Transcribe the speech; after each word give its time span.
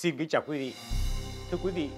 Xin 0.00 0.16
kính 0.16 0.28
chào 0.28 0.42
quý 0.46 0.58
vị. 0.58 0.74
Thưa 1.50 1.58
quý 1.64 1.70
vị, 1.74 1.90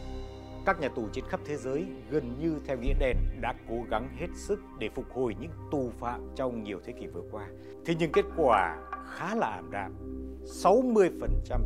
các 0.66 0.80
nhà 0.80 0.89
tù 0.89 1.09
trên 1.12 1.25
khắp 1.29 1.41
thế 1.45 1.57
giới 1.57 1.87
gần 2.11 2.36
như 2.41 2.59
theo 2.67 2.77
nghĩa 2.79 2.95
đen 2.98 3.17
đã 3.41 3.55
cố 3.68 3.77
gắng 3.91 4.09
hết 4.17 4.27
sức 4.35 4.61
để 4.79 4.89
phục 4.95 5.05
hồi 5.12 5.36
những 5.41 5.50
tù 5.71 5.91
phạm 5.98 6.29
trong 6.35 6.62
nhiều 6.62 6.80
thế 6.85 6.93
kỷ 6.93 7.07
vừa 7.07 7.23
qua. 7.30 7.49
Thế 7.85 7.95
nhưng 7.99 8.12
kết 8.12 8.25
quả 8.36 8.77
khá 9.07 9.35
là 9.35 9.46
ảm 9.46 9.71
đạm. 9.71 9.95
60% 10.45 11.11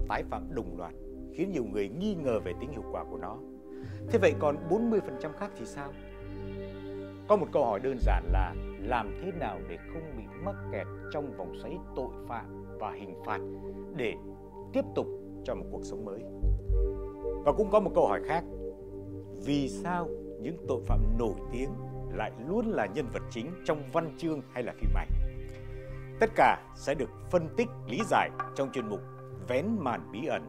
tái 0.08 0.24
phạm 0.30 0.54
đồng 0.54 0.78
loạt 0.78 0.92
khiến 1.34 1.52
nhiều 1.52 1.64
người 1.64 1.88
nghi 1.88 2.14
ngờ 2.14 2.40
về 2.44 2.52
tính 2.60 2.70
hiệu 2.70 2.84
quả 2.92 3.04
của 3.10 3.18
nó. 3.18 3.38
Thế 4.10 4.18
vậy 4.18 4.34
còn 4.38 4.56
40% 4.70 5.32
khác 5.38 5.50
thì 5.58 5.66
sao? 5.66 5.92
Có 7.28 7.36
một 7.36 7.46
câu 7.52 7.64
hỏi 7.64 7.80
đơn 7.80 7.96
giản 8.00 8.24
là 8.32 8.54
làm 8.80 9.20
thế 9.22 9.32
nào 9.40 9.60
để 9.68 9.78
không 9.92 10.16
bị 10.16 10.24
mắc 10.44 10.54
kẹt 10.72 10.86
trong 11.12 11.36
vòng 11.36 11.58
xoáy 11.62 11.78
tội 11.96 12.10
phạm 12.28 12.78
và 12.78 12.92
hình 12.92 13.14
phạt 13.26 13.40
để 13.96 14.14
tiếp 14.72 14.84
tục 14.94 15.06
cho 15.46 15.54
một 15.54 15.64
cuộc 15.70 15.84
sống 15.84 16.04
mới. 16.04 16.20
Và 17.44 17.52
cũng 17.52 17.70
có 17.70 17.80
một 17.80 17.90
câu 17.94 18.06
hỏi 18.06 18.20
khác. 18.26 18.44
Vì 19.44 19.68
sao 19.68 20.08
những 20.40 20.56
tội 20.68 20.82
phạm 20.86 21.00
nổi 21.18 21.34
tiếng 21.52 21.70
lại 22.14 22.32
luôn 22.48 22.66
là 22.66 22.86
nhân 22.86 23.06
vật 23.12 23.22
chính 23.30 23.46
trong 23.64 23.82
văn 23.92 24.16
chương 24.18 24.42
hay 24.52 24.62
là 24.62 24.72
phim 24.80 24.90
ảnh? 24.94 25.08
Tất 26.20 26.30
cả 26.34 26.74
sẽ 26.76 26.94
được 26.94 27.10
phân 27.30 27.48
tích, 27.56 27.68
lý 27.88 27.98
giải 28.10 28.30
trong 28.54 28.72
chuyên 28.72 28.88
mục 28.88 29.00
Vén 29.48 29.66
màn 29.78 30.12
bí 30.12 30.26
ẩn. 30.26 30.42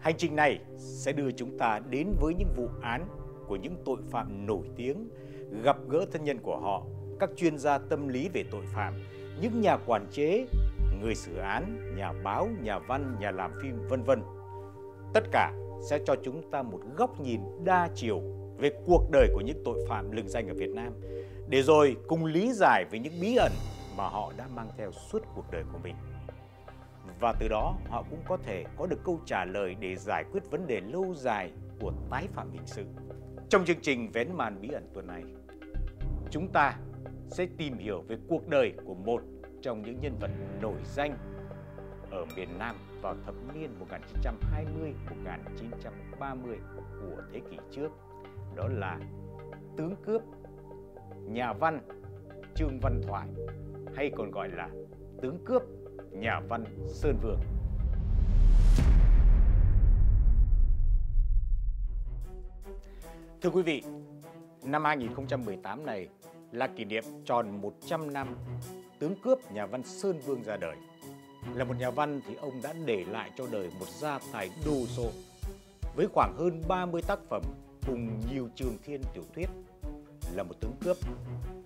Hành 0.00 0.14
trình 0.18 0.36
này 0.36 0.60
sẽ 0.76 1.12
đưa 1.12 1.30
chúng 1.30 1.58
ta 1.58 1.80
đến 1.90 2.12
với 2.20 2.34
những 2.34 2.48
vụ 2.56 2.68
án 2.82 3.06
của 3.48 3.56
những 3.56 3.76
tội 3.84 3.98
phạm 4.10 4.46
nổi 4.46 4.70
tiếng, 4.76 5.08
gặp 5.64 5.76
gỡ 5.88 6.06
thân 6.12 6.24
nhân 6.24 6.38
của 6.42 6.58
họ, 6.60 6.82
các 7.20 7.30
chuyên 7.36 7.58
gia 7.58 7.78
tâm 7.78 8.08
lý 8.08 8.28
về 8.28 8.44
tội 8.50 8.64
phạm, 8.74 8.94
những 9.40 9.60
nhà 9.60 9.76
quản 9.86 10.06
chế, 10.10 10.46
người 11.00 11.14
xử 11.14 11.36
án, 11.36 11.94
nhà 11.96 12.12
báo, 12.12 12.48
nhà 12.62 12.78
văn, 12.78 13.16
nhà 13.20 13.30
làm 13.30 13.52
phim 13.62 13.86
vân 13.88 14.02
vân. 14.02 14.22
Tất 15.14 15.24
cả 15.32 15.52
sẽ 15.90 15.98
cho 16.06 16.16
chúng 16.24 16.50
ta 16.50 16.62
một 16.62 16.80
góc 16.96 17.20
nhìn 17.20 17.40
đa 17.64 17.88
chiều 17.94 18.20
về 18.58 18.70
cuộc 18.86 19.10
đời 19.12 19.28
của 19.34 19.40
những 19.40 19.62
tội 19.64 19.86
phạm 19.88 20.10
lừng 20.10 20.28
danh 20.28 20.48
ở 20.48 20.54
Việt 20.54 20.70
Nam 20.74 20.92
để 21.48 21.62
rồi 21.62 21.96
cùng 22.08 22.24
lý 22.24 22.52
giải 22.52 22.84
về 22.90 22.98
những 22.98 23.12
bí 23.20 23.36
ẩn 23.36 23.52
mà 23.96 24.08
họ 24.08 24.32
đã 24.36 24.46
mang 24.54 24.68
theo 24.76 24.92
suốt 24.92 25.22
cuộc 25.34 25.44
đời 25.50 25.64
của 25.72 25.78
mình. 25.82 25.94
Và 27.20 27.34
từ 27.40 27.48
đó 27.48 27.74
họ 27.88 28.04
cũng 28.10 28.20
có 28.28 28.36
thể 28.36 28.64
có 28.76 28.86
được 28.86 29.04
câu 29.04 29.20
trả 29.26 29.44
lời 29.44 29.76
để 29.80 29.96
giải 29.96 30.24
quyết 30.32 30.50
vấn 30.50 30.66
đề 30.66 30.80
lâu 30.80 31.14
dài 31.14 31.50
của 31.80 31.92
tái 32.10 32.26
phạm 32.32 32.50
hình 32.52 32.66
sự. 32.66 32.84
Trong 33.48 33.64
chương 33.64 33.80
trình 33.82 34.10
Vén 34.12 34.32
màn 34.32 34.60
bí 34.60 34.68
ẩn 34.68 34.88
tuần 34.94 35.06
này, 35.06 35.22
chúng 36.30 36.48
ta 36.48 36.76
sẽ 37.28 37.46
tìm 37.58 37.78
hiểu 37.78 38.04
về 38.08 38.16
cuộc 38.28 38.48
đời 38.48 38.72
của 38.86 38.94
một 38.94 39.22
trong 39.64 39.82
những 39.82 40.00
nhân 40.00 40.16
vật 40.20 40.30
nổi 40.60 40.80
danh 40.84 41.18
ở 42.10 42.24
miền 42.36 42.48
Nam 42.58 42.76
vào 43.02 43.16
thập 43.26 43.34
niên 43.54 43.70
1920-1930 44.22 46.56
của 47.00 47.22
thế 47.32 47.40
kỷ 47.50 47.56
trước. 47.70 47.88
Đó 48.54 48.68
là 48.68 48.98
tướng 49.76 49.94
cướp, 50.06 50.22
nhà 51.22 51.52
văn 51.52 51.80
Trương 52.54 52.78
Văn 52.82 53.00
Thoại 53.06 53.28
hay 53.96 54.10
còn 54.16 54.30
gọi 54.30 54.48
là 54.48 54.68
tướng 55.22 55.44
cướp 55.44 55.62
nhà 56.10 56.40
văn 56.48 56.64
Sơn 56.86 57.16
Vương. 57.22 57.40
Thưa 63.40 63.50
quý 63.50 63.62
vị, 63.62 63.82
năm 64.62 64.84
2018 64.84 65.86
này 65.86 66.08
là 66.52 66.66
kỷ 66.66 66.84
niệm 66.84 67.04
tròn 67.24 67.60
100 67.60 68.12
năm 68.12 68.36
tướng 69.04 69.16
cướp 69.22 69.52
nhà 69.52 69.66
văn 69.66 69.82
Sơn 69.82 70.20
Vương 70.26 70.42
ra 70.42 70.56
đời. 70.56 70.76
Là 71.54 71.64
một 71.64 71.74
nhà 71.78 71.90
văn 71.90 72.20
thì 72.26 72.34
ông 72.34 72.62
đã 72.62 72.74
để 72.84 73.04
lại 73.08 73.30
cho 73.36 73.46
đời 73.52 73.70
một 73.80 73.88
gia 73.88 74.18
tài 74.32 74.50
đồ 74.66 74.86
sộ 74.86 75.10
với 75.96 76.06
khoảng 76.14 76.36
hơn 76.38 76.62
30 76.68 77.02
tác 77.02 77.18
phẩm 77.30 77.42
cùng 77.86 78.20
nhiều 78.32 78.48
trường 78.54 78.76
thiên 78.84 79.00
tiểu 79.14 79.22
thuyết. 79.34 79.48
Là 80.32 80.42
một 80.42 80.54
tướng 80.60 80.72
cướp, 80.80 80.96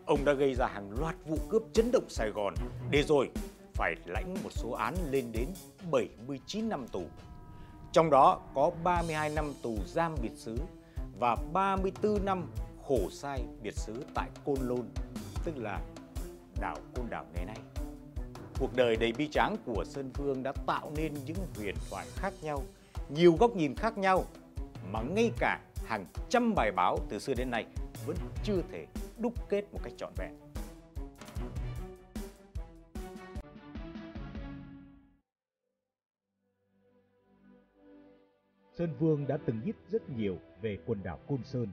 ông 0.06 0.24
đã 0.24 0.32
gây 0.32 0.54
ra 0.54 0.66
hàng 0.66 0.90
loạt 1.00 1.14
vụ 1.26 1.36
cướp 1.48 1.62
chấn 1.72 1.90
động 1.92 2.04
Sài 2.08 2.30
Gòn 2.30 2.54
để 2.90 3.02
rồi 3.02 3.30
phải 3.74 3.94
lãnh 4.06 4.34
một 4.42 4.50
số 4.52 4.70
án 4.70 4.94
lên 5.10 5.32
đến 5.32 5.46
79 5.90 6.68
năm 6.68 6.86
tù. 6.88 7.02
Trong 7.92 8.10
đó 8.10 8.40
có 8.54 8.70
32 8.84 9.30
năm 9.30 9.52
tù 9.62 9.76
giam 9.86 10.14
biệt 10.22 10.32
xứ 10.36 10.56
và 11.18 11.36
34 11.52 12.24
năm 12.24 12.50
khổ 12.88 12.98
sai 13.10 13.42
biệt 13.62 13.74
xứ 13.74 14.04
tại 14.14 14.30
Côn 14.44 14.58
Lôn, 14.60 14.88
tức 15.44 15.56
là 15.56 15.80
đảo 16.60 16.76
Côn 16.94 17.10
Đảo 17.10 17.26
ngày 17.34 17.44
nay. 17.44 17.56
Cuộc 18.58 18.76
đời 18.76 18.96
đầy 18.96 19.12
bi 19.12 19.28
tráng 19.28 19.56
của 19.64 19.84
Sơn 19.86 20.10
Vương 20.14 20.42
đã 20.42 20.52
tạo 20.66 20.92
nên 20.96 21.14
những 21.26 21.36
huyền 21.56 21.74
thoại 21.90 22.06
khác 22.16 22.32
nhau, 22.42 22.62
nhiều 23.08 23.36
góc 23.40 23.56
nhìn 23.56 23.74
khác 23.74 23.98
nhau 23.98 24.24
mà 24.92 25.02
ngay 25.02 25.32
cả 25.38 25.60
hàng 25.86 26.04
trăm 26.28 26.54
bài 26.54 26.72
báo 26.72 26.98
từ 27.08 27.18
xưa 27.18 27.34
đến 27.34 27.50
nay 27.50 27.66
vẫn 28.06 28.16
chưa 28.44 28.62
thể 28.72 28.86
đúc 29.18 29.48
kết 29.48 29.64
một 29.72 29.80
cách 29.82 29.92
trọn 29.96 30.12
vẹn. 30.16 30.34
Sơn 38.78 38.94
Vương 38.98 39.26
đã 39.26 39.38
từng 39.46 39.60
viết 39.64 39.76
rất 39.88 40.10
nhiều 40.10 40.38
về 40.62 40.78
quần 40.86 41.02
đảo 41.02 41.18
Côn 41.26 41.44
Sơn. 41.44 41.68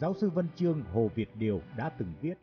Giáo 0.00 0.14
sư 0.14 0.30
văn 0.30 0.46
chương 0.56 0.82
Hồ 0.92 1.10
Việt 1.14 1.28
Điều 1.34 1.60
đã 1.76 1.88
từng 1.88 2.12
viết 2.20 2.34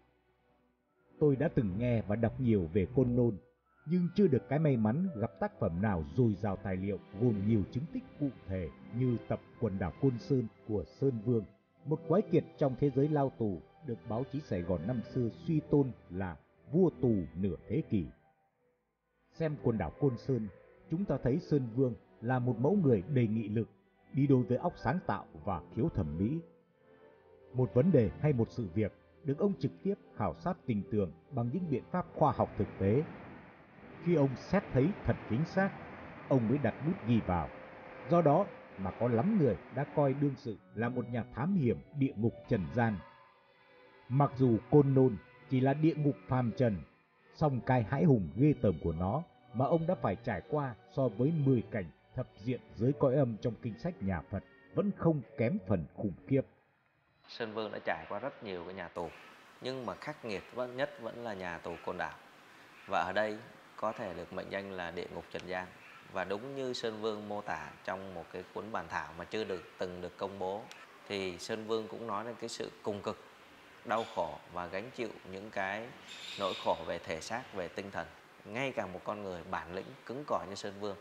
Tôi 1.21 1.35
đã 1.35 1.47
từng 1.47 1.77
nghe 1.77 2.01
và 2.01 2.15
đọc 2.15 2.39
nhiều 2.39 2.69
về 2.73 2.87
Côn 2.95 3.15
Lôn, 3.15 3.37
nhưng 3.85 4.07
chưa 4.15 4.27
được 4.27 4.49
cái 4.49 4.59
may 4.59 4.77
mắn 4.77 5.07
gặp 5.15 5.39
tác 5.39 5.59
phẩm 5.59 5.81
nào 5.81 6.03
dồi 6.15 6.33
dào 6.33 6.55
tài 6.55 6.77
liệu 6.77 6.99
gồm 7.21 7.47
nhiều 7.47 7.63
chứng 7.71 7.83
tích 7.93 8.03
cụ 8.19 8.29
thể 8.47 8.69
như 8.97 9.17
tập 9.27 9.41
quần 9.59 9.79
đảo 9.79 9.93
Côn 10.01 10.19
Sơn 10.19 10.47
của 10.67 10.83
Sơn 10.83 11.19
Vương, 11.25 11.43
một 11.85 11.99
quái 12.07 12.21
kiệt 12.21 12.43
trong 12.57 12.75
thế 12.79 12.89
giới 12.89 13.07
lao 13.07 13.31
tù 13.39 13.61
được 13.87 13.97
báo 14.09 14.23
chí 14.31 14.39
Sài 14.39 14.61
Gòn 14.61 14.81
năm 14.87 15.01
xưa 15.13 15.29
suy 15.29 15.59
tôn 15.59 15.91
là 16.09 16.37
vua 16.71 16.89
tù 17.01 17.15
nửa 17.35 17.55
thế 17.67 17.81
kỷ. 17.89 18.05
Xem 19.33 19.55
quần 19.63 19.77
đảo 19.77 19.91
Côn 19.99 20.17
Sơn, 20.17 20.47
chúng 20.91 21.05
ta 21.05 21.17
thấy 21.23 21.39
Sơn 21.39 21.67
Vương 21.75 21.93
là 22.21 22.39
một 22.39 22.55
mẫu 22.59 22.75
người 22.83 23.03
đầy 23.13 23.27
nghị 23.27 23.49
lực, 23.49 23.69
đi 24.13 24.27
đôi 24.27 24.43
với 24.43 24.57
óc 24.57 24.73
sáng 24.83 24.99
tạo 25.07 25.25
và 25.45 25.61
khiếu 25.75 25.89
thẩm 25.89 26.17
mỹ. 26.17 26.39
Một 27.53 27.73
vấn 27.73 27.91
đề 27.91 28.09
hay 28.19 28.33
một 28.33 28.51
sự 28.51 28.67
việc 28.73 28.93
được 29.23 29.39
ông 29.39 29.53
trực 29.59 29.71
tiếp 29.83 29.93
khảo 30.15 30.35
sát 30.35 30.57
tình 30.65 30.83
tường 30.91 31.11
bằng 31.31 31.49
những 31.53 31.69
biện 31.69 31.83
pháp 31.91 32.05
khoa 32.13 32.31
học 32.31 32.49
thực 32.57 32.67
tế. 32.79 33.03
Khi 34.03 34.15
ông 34.15 34.29
xét 34.35 34.63
thấy 34.73 34.89
thật 35.05 35.15
chính 35.29 35.45
xác, 35.45 35.71
ông 36.29 36.49
mới 36.49 36.57
đặt 36.57 36.73
bút 36.85 37.07
ghi 37.07 37.19
vào. 37.27 37.49
Do 38.09 38.21
đó 38.21 38.45
mà 38.77 38.91
có 38.99 39.07
lắm 39.07 39.37
người 39.39 39.55
đã 39.75 39.85
coi 39.95 40.13
đương 40.13 40.33
sự 40.37 40.57
là 40.75 40.89
một 40.89 41.09
nhà 41.09 41.23
thám 41.35 41.53
hiểm 41.53 41.77
địa 41.97 42.13
ngục 42.15 42.33
trần 42.49 42.61
gian. 42.73 42.95
Mặc 44.09 44.31
dù 44.35 44.57
Côn 44.71 44.93
Nôn 44.93 45.15
chỉ 45.49 45.59
là 45.59 45.73
địa 45.73 45.95
ngục 45.95 46.15
phàm 46.27 46.51
trần, 46.57 46.77
song 47.33 47.61
cai 47.65 47.83
hãi 47.83 48.03
hùng 48.03 48.29
ghê 48.35 48.53
tởm 48.61 48.75
của 48.83 48.93
nó 48.93 49.23
mà 49.53 49.65
ông 49.65 49.87
đã 49.87 49.95
phải 49.95 50.15
trải 50.23 50.41
qua 50.49 50.75
so 50.95 51.07
với 51.07 51.33
10 51.45 51.63
cảnh 51.71 51.85
thập 52.15 52.27
diện 52.37 52.61
dưới 52.75 52.93
cõi 52.99 53.15
âm 53.15 53.37
trong 53.41 53.53
kinh 53.61 53.79
sách 53.79 54.03
nhà 54.03 54.21
Phật 54.21 54.43
vẫn 54.75 54.91
không 54.97 55.21
kém 55.37 55.57
phần 55.67 55.85
khủng 55.95 56.13
khiếp. 56.27 56.41
Sơn 57.31 57.53
Vương 57.53 57.71
đã 57.71 57.79
trải 57.85 58.05
qua 58.09 58.19
rất 58.19 58.43
nhiều 58.43 58.63
cái 58.63 58.73
nhà 58.73 58.87
tù 58.87 59.09
nhưng 59.61 59.85
mà 59.85 59.95
khắc 59.95 60.25
nghiệt 60.25 60.43
nhất 60.75 61.01
vẫn 61.01 61.23
là 61.23 61.33
nhà 61.33 61.57
tù 61.57 61.75
Côn 61.85 61.97
Đảo. 61.97 62.13
Và 62.87 63.01
ở 63.01 63.11
đây 63.11 63.37
có 63.75 63.91
thể 63.91 64.13
được 64.13 64.33
mệnh 64.33 64.49
danh 64.49 64.71
là 64.71 64.91
địa 64.91 65.07
ngục 65.13 65.25
trần 65.31 65.47
gian. 65.47 65.67
Và 66.13 66.23
đúng 66.23 66.55
như 66.55 66.73
Sơn 66.73 67.01
Vương 67.01 67.29
mô 67.29 67.41
tả 67.41 67.69
trong 67.83 68.13
một 68.13 68.25
cái 68.33 68.43
cuốn 68.53 68.71
bản 68.71 68.87
thảo 68.89 69.13
mà 69.17 69.25
chưa 69.25 69.43
được 69.43 69.63
từng 69.77 70.01
được 70.01 70.17
công 70.17 70.39
bố 70.39 70.61
thì 71.07 71.37
Sơn 71.39 71.67
Vương 71.67 71.87
cũng 71.87 72.07
nói 72.07 72.25
đến 72.25 72.35
cái 72.39 72.49
sự 72.49 72.71
cùng 72.83 73.01
cực 73.01 73.17
đau 73.85 74.05
khổ 74.15 74.37
và 74.53 74.65
gánh 74.65 74.91
chịu 74.95 75.09
những 75.31 75.51
cái 75.51 75.87
nỗi 76.39 76.53
khổ 76.63 76.77
về 76.85 76.99
thể 76.99 77.21
xác 77.21 77.53
về 77.53 77.67
tinh 77.67 77.91
thần. 77.91 78.07
Ngay 78.45 78.71
cả 78.71 78.85
một 78.85 79.01
con 79.03 79.23
người 79.23 79.41
bản 79.51 79.75
lĩnh 79.75 79.87
cứng 80.05 80.23
cỏi 80.27 80.47
như 80.49 80.55
Sơn 80.55 80.73
Vương 80.79 80.95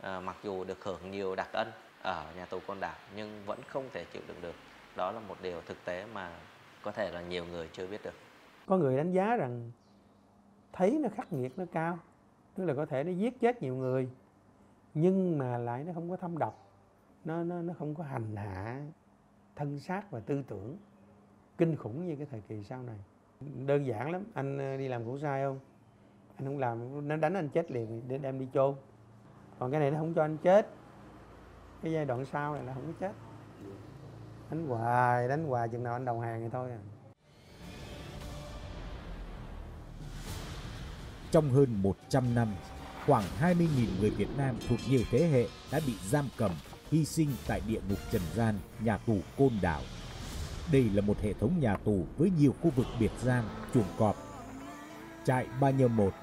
à, 0.00 0.20
mặc 0.20 0.36
dù 0.42 0.64
được 0.64 0.84
hưởng 0.84 1.10
nhiều 1.10 1.34
đặc 1.34 1.48
ân 1.52 1.72
ở 2.02 2.26
nhà 2.36 2.44
tù 2.44 2.60
Côn 2.66 2.80
Đảo 2.80 2.96
nhưng 3.16 3.42
vẫn 3.46 3.60
không 3.68 3.88
thể 3.92 4.04
chịu 4.04 4.22
đựng 4.26 4.40
được 4.42 4.54
đó 4.96 5.12
là 5.12 5.20
một 5.20 5.36
điều 5.42 5.60
thực 5.60 5.84
tế 5.84 6.06
mà 6.14 6.30
có 6.82 6.92
thể 6.92 7.10
là 7.10 7.22
nhiều 7.22 7.44
người 7.44 7.68
chưa 7.72 7.86
biết 7.86 8.04
được. 8.04 8.14
Có 8.66 8.76
người 8.76 8.96
đánh 8.96 9.12
giá 9.12 9.36
rằng 9.36 9.70
thấy 10.72 10.98
nó 11.02 11.08
khắc 11.08 11.32
nghiệt, 11.32 11.58
nó 11.58 11.64
cao, 11.72 11.98
tức 12.54 12.64
là 12.64 12.74
có 12.74 12.86
thể 12.86 13.04
nó 13.04 13.10
giết 13.10 13.40
chết 13.40 13.62
nhiều 13.62 13.76
người, 13.76 14.08
nhưng 14.94 15.38
mà 15.38 15.58
lại 15.58 15.84
nó 15.84 15.92
không 15.92 16.10
có 16.10 16.16
thâm 16.16 16.38
độc, 16.38 16.70
nó 17.24 17.44
nó 17.44 17.62
nó 17.62 17.74
không 17.78 17.94
có 17.94 18.04
hành 18.04 18.36
hạ 18.36 18.82
thân 19.56 19.80
xác 19.80 20.10
và 20.10 20.20
tư 20.20 20.42
tưởng 20.48 20.76
kinh 21.58 21.76
khủng 21.76 22.06
như 22.06 22.16
cái 22.16 22.26
thời 22.30 22.40
kỳ 22.40 22.64
sau 22.64 22.82
này. 22.82 22.96
Đơn 23.66 23.86
giản 23.86 24.10
lắm, 24.10 24.24
anh 24.34 24.58
ờ, 24.58 24.76
đi 24.76 24.88
làm 24.88 25.04
cũng 25.04 25.18
sai 25.18 25.42
không? 25.42 25.58
Anh 26.36 26.46
không 26.46 26.58
làm, 26.58 27.08
nó 27.08 27.16
đánh 27.16 27.34
anh 27.34 27.48
chết 27.48 27.70
liền 27.70 28.02
để 28.08 28.18
đem 28.18 28.38
đi 28.38 28.48
chôn. 28.54 28.74
Còn 29.58 29.70
cái 29.70 29.80
này 29.80 29.90
nó 29.90 29.98
không 29.98 30.14
cho 30.14 30.22
anh 30.22 30.36
chết. 30.36 30.68
Cái 31.82 31.92
giai 31.92 32.04
đoạn 32.04 32.24
sau 32.24 32.54
này 32.54 32.64
là 32.64 32.74
không 32.74 32.86
có 32.86 32.92
chết 33.00 33.12
đánh 34.52 34.68
hoài 34.68 35.28
đánh 35.28 35.44
hoài 35.44 35.68
chừng 35.68 35.82
nào 35.82 35.92
anh 35.92 36.04
đầu 36.04 36.20
hàng 36.20 36.40
thì 36.42 36.48
thôi 36.52 36.70
à 36.70 36.78
Trong 41.30 41.50
hơn 41.50 41.82
100 41.82 42.34
năm, 42.34 42.48
khoảng 43.06 43.24
20.000 43.40 43.66
người 44.00 44.10
Việt 44.10 44.28
Nam 44.36 44.56
thuộc 44.68 44.78
nhiều 44.88 45.00
thế 45.10 45.26
hệ 45.26 45.46
đã 45.72 45.80
bị 45.86 45.94
giam 46.10 46.28
cầm, 46.36 46.50
hy 46.90 47.04
sinh 47.04 47.28
tại 47.46 47.60
địa 47.68 47.80
ngục 47.88 47.98
trần 48.12 48.22
gian, 48.34 48.58
nhà 48.80 48.96
tù 48.96 49.18
Côn 49.38 49.52
Đảo. 49.62 49.80
Đây 50.72 50.90
là 50.94 51.00
một 51.00 51.20
hệ 51.20 51.32
thống 51.32 51.60
nhà 51.60 51.76
tù 51.76 52.06
với 52.16 52.30
nhiều 52.38 52.54
khu 52.62 52.70
vực 52.70 52.86
biệt 53.00 53.10
giam, 53.22 53.44
chuồng 53.74 53.88
cọp. 53.98 54.16
Trại 55.24 55.46
Ba 55.60 55.70
Nhơ 55.70 55.88
Một, 55.88 56.14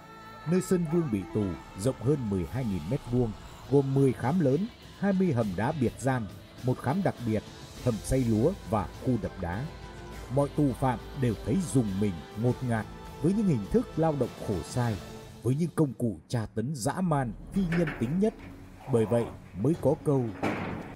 nơi 0.51 0.61
Sơn 0.61 0.85
Vương 0.93 1.09
bị 1.11 1.21
tù, 1.33 1.45
rộng 1.79 1.99
hơn 1.99 2.17
12.000 2.29 2.79
m2, 2.89 3.27
gồm 3.71 3.93
10 3.93 4.13
khám 4.13 4.39
lớn, 4.39 4.67
20 4.99 5.33
hầm 5.33 5.47
đá 5.57 5.71
biệt 5.71 5.93
giam, 5.99 6.27
một 6.63 6.77
khám 6.77 7.03
đặc 7.03 7.15
biệt, 7.25 7.43
hầm 7.83 7.93
xây 7.93 8.25
lúa 8.29 8.51
và 8.69 8.87
khu 9.05 9.17
đập 9.21 9.31
đá. 9.41 9.65
Mọi 10.35 10.49
tù 10.57 10.73
phạm 10.73 10.99
đều 11.21 11.33
thấy 11.45 11.57
dùng 11.73 11.99
mình 11.99 12.13
ngột 12.41 12.63
ngạt 12.63 12.85
với 13.21 13.33
những 13.33 13.47
hình 13.47 13.65
thức 13.71 13.87
lao 13.97 14.15
động 14.19 14.29
khổ 14.47 14.55
sai, 14.63 14.95
với 15.43 15.55
những 15.55 15.69
công 15.75 15.93
cụ 15.93 16.19
tra 16.27 16.45
tấn 16.55 16.71
dã 16.75 17.01
man 17.01 17.31
phi 17.53 17.61
nhân 17.77 17.87
tính 17.99 18.19
nhất. 18.19 18.33
Bởi 18.93 19.05
vậy 19.05 19.25
mới 19.61 19.73
có 19.81 19.95
câu 20.05 20.25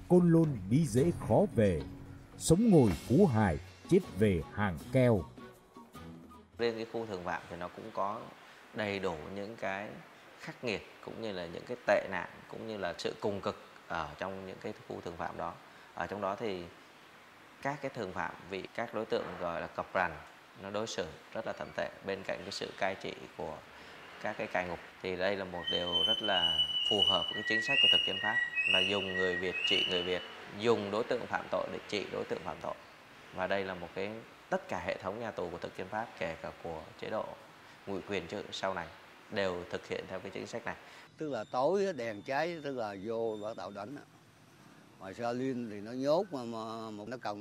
Côn 0.08 0.32
Lôn 0.32 0.48
đi 0.70 0.86
dễ 0.86 1.12
khó 1.28 1.40
về, 1.54 1.82
sống 2.38 2.70
ngồi 2.70 2.90
phú 3.08 3.26
hải, 3.26 3.58
chết 3.88 4.00
về 4.18 4.42
hàng 4.52 4.78
keo. 4.92 5.22
Lên 6.58 6.74
cái 6.76 6.86
khu 6.92 7.06
thường 7.06 7.24
phạm 7.24 7.42
thì 7.50 7.56
nó 7.56 7.68
cũng 7.68 7.90
có 7.94 8.20
đầy 8.74 8.98
đủ 8.98 9.14
những 9.34 9.56
cái 9.56 9.88
khắc 10.40 10.64
nghiệt 10.64 10.82
cũng 11.04 11.22
như 11.22 11.32
là 11.32 11.46
những 11.46 11.62
cái 11.66 11.76
tệ 11.86 12.08
nạn 12.10 12.28
cũng 12.50 12.68
như 12.68 12.76
là 12.76 12.94
sự 12.98 13.14
cùng 13.20 13.40
cực 13.40 13.56
ở 13.88 14.08
trong 14.18 14.46
những 14.46 14.56
cái 14.60 14.72
khu 14.88 15.00
thường 15.04 15.16
phạm 15.16 15.36
đó. 15.36 15.54
Ở 15.94 16.06
trong 16.06 16.20
đó 16.20 16.36
thì 16.40 16.64
các 17.62 17.78
cái 17.82 17.90
thường 17.94 18.12
phạm 18.12 18.34
bị 18.50 18.62
các 18.74 18.94
đối 18.94 19.04
tượng 19.04 19.24
gọi 19.40 19.60
là 19.60 19.66
cập 19.66 19.86
rằn 19.94 20.16
nó 20.62 20.70
đối 20.70 20.86
xử 20.86 21.06
rất 21.32 21.46
là 21.46 21.52
thậm 21.52 21.68
tệ 21.76 21.90
bên 22.06 22.22
cạnh 22.26 22.38
cái 22.42 22.52
sự 22.52 22.70
cai 22.78 22.94
trị 22.94 23.14
của 23.36 23.56
các 24.22 24.34
cái 24.38 24.46
cai 24.46 24.68
ngục 24.68 24.78
thì 25.02 25.16
đây 25.16 25.36
là 25.36 25.44
một 25.44 25.62
điều 25.70 26.04
rất 26.06 26.22
là 26.22 26.60
phù 26.90 27.02
hợp 27.08 27.22
với 27.24 27.34
cái 27.34 27.42
chính 27.48 27.62
sách 27.62 27.78
của 27.82 27.88
thực 27.92 28.06
dân 28.06 28.16
pháp, 28.22 28.36
là 28.72 28.80
dùng 28.80 29.14
người 29.14 29.36
Việt 29.36 29.54
trị 29.66 29.86
người 29.90 30.02
Việt, 30.02 30.22
dùng 30.58 30.90
đối 30.90 31.04
tượng 31.04 31.26
phạm 31.26 31.44
tội 31.50 31.66
để 31.72 31.78
trị 31.88 32.06
đối 32.12 32.24
tượng 32.24 32.42
phạm 32.44 32.56
tội. 32.62 32.74
Và 33.34 33.46
đây 33.46 33.64
là 33.64 33.74
một 33.74 33.88
cái, 33.94 34.10
tất 34.50 34.68
cả 34.68 34.82
hệ 34.86 34.96
thống 34.96 35.20
nhà 35.20 35.30
tù 35.30 35.50
của 35.50 35.58
thực 35.58 35.76
dân 35.76 35.88
pháp, 35.88 36.06
kể 36.18 36.36
cả 36.42 36.50
của 36.62 36.82
chế 37.00 37.10
độ 37.10 37.24
ngụy 37.86 38.00
quyền 38.08 38.26
trước, 38.26 38.42
sau 38.52 38.74
này, 38.74 38.86
đều 39.30 39.64
thực 39.70 39.88
hiện 39.88 40.04
theo 40.08 40.20
cái 40.20 40.30
chính 40.30 40.46
sách 40.46 40.64
này. 40.64 40.76
Tức 41.18 41.30
là 41.30 41.44
tối 41.50 41.92
đèn 41.96 42.22
cháy, 42.22 42.60
tức 42.64 42.76
là 42.76 42.96
vô 43.04 43.38
bắt 43.42 43.56
đầu 43.56 43.70
đánh 43.70 43.96
ngoài 45.04 45.14
sa 45.14 45.32
liên 45.32 45.70
thì 45.70 45.80
nó 45.80 45.92
nhốt 45.92 46.26
mà, 46.32 46.44
mà, 46.44 46.90
mà 46.90 47.04
nó 47.06 47.16
cầm 47.20 47.38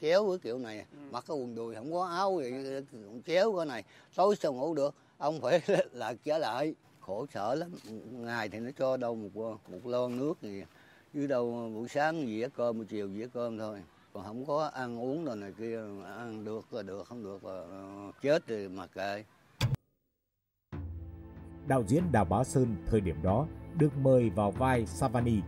chéo 0.00 0.28
cái 0.28 0.38
kiểu 0.38 0.58
này. 0.58 0.78
Ừ. 0.78 0.98
mặc 1.10 1.24
cái 1.28 1.36
quần 1.36 1.54
đùi 1.54 1.74
không 1.74 1.92
có 1.92 2.04
áo 2.04 2.40
gì 2.42 2.50
cũng 2.92 3.22
chéo 3.26 3.56
cái 3.56 3.66
này. 3.66 3.84
Tối 4.16 4.36
sao 4.36 4.52
ngủ 4.52 4.74
được? 4.74 4.94
Ông 5.18 5.40
phải 5.40 5.60
lại 5.92 6.16
trở 6.24 6.38
lại. 6.38 6.74
Khổ 7.00 7.26
sở 7.34 7.54
lắm. 7.54 7.70
Ngày 8.10 8.48
thì 8.48 8.58
nó 8.58 8.70
cho 8.78 8.96
đâu 8.96 9.14
một 9.14 9.58
một 9.68 9.86
lon 9.86 10.16
nước 10.16 10.42
gì. 10.42 10.62
Dưới 11.14 11.26
đâu 11.26 11.70
buổi 11.74 11.88
sáng 11.88 12.26
dĩa 12.26 12.48
cơm 12.56 12.76
buổi 12.76 12.86
chiều 12.86 13.08
dĩa 13.08 13.26
cơm 13.34 13.58
thôi. 13.58 13.82
Còn 14.12 14.24
không 14.24 14.44
có 14.46 14.70
ăn 14.74 15.00
uống 15.00 15.24
đồ 15.24 15.34
này 15.34 15.52
kia 15.58 15.80
ăn 16.16 16.44
được 16.44 16.72
là 16.72 16.82
được 16.82 17.06
không 17.08 17.24
được 17.24 17.44
là 17.44 17.52
ờ, 17.52 18.12
chết 18.22 18.42
thì 18.46 18.68
mặc 18.68 18.90
kệ. 18.94 19.24
Đạo 21.68 21.84
diễn 21.86 22.02
Đào 22.12 22.24
Bá 22.24 22.44
Sơn 22.44 22.76
thời 22.86 23.00
điểm 23.00 23.16
đó 23.22 23.46
được 23.78 23.96
mời 24.02 24.30
vào 24.30 24.50
vai 24.50 24.86
Savani 24.86 25.40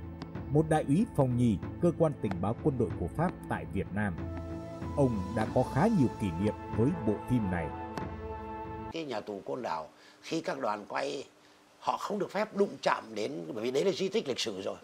một 0.50 0.64
đại 0.69 0.85
úy 0.88 1.06
phòng 1.17 1.37
nhì 1.37 1.56
cơ 1.82 1.93
quan 1.99 2.12
tình 2.23 2.32
báo 2.41 2.56
quân 2.62 2.79
đội 2.79 2.88
của 3.00 3.08
Pháp 3.17 3.31
tại 3.49 3.64
Việt 3.73 3.87
Nam. 3.94 4.14
Ông 4.97 5.32
đã 5.37 5.47
có 5.55 5.62
khá 5.75 5.88
nhiều 5.99 6.08
kỷ 6.20 6.26
niệm 6.43 6.55
với 6.76 6.91
bộ 7.06 7.14
phim 7.31 7.50
này. 7.50 7.67
Cái 8.93 9.05
nhà 9.05 9.20
tù 9.20 9.43
Côn 9.47 9.62
Đảo 9.62 9.88
khi 10.23 10.41
các 10.41 10.58
đoàn 10.58 10.85
quay 10.88 11.25
họ 11.79 11.97
không 11.97 12.19
được 12.19 12.31
phép 12.31 12.56
đụng 12.56 12.76
chạm 12.82 13.05
đến 13.14 13.44
bởi 13.55 13.64
vì 13.64 13.70
đấy 13.70 13.85
là 13.85 13.93
di 13.93 14.08
tích 14.08 14.29
lịch 14.29 14.41
sử 14.41 14.62
rồi. 14.62 14.76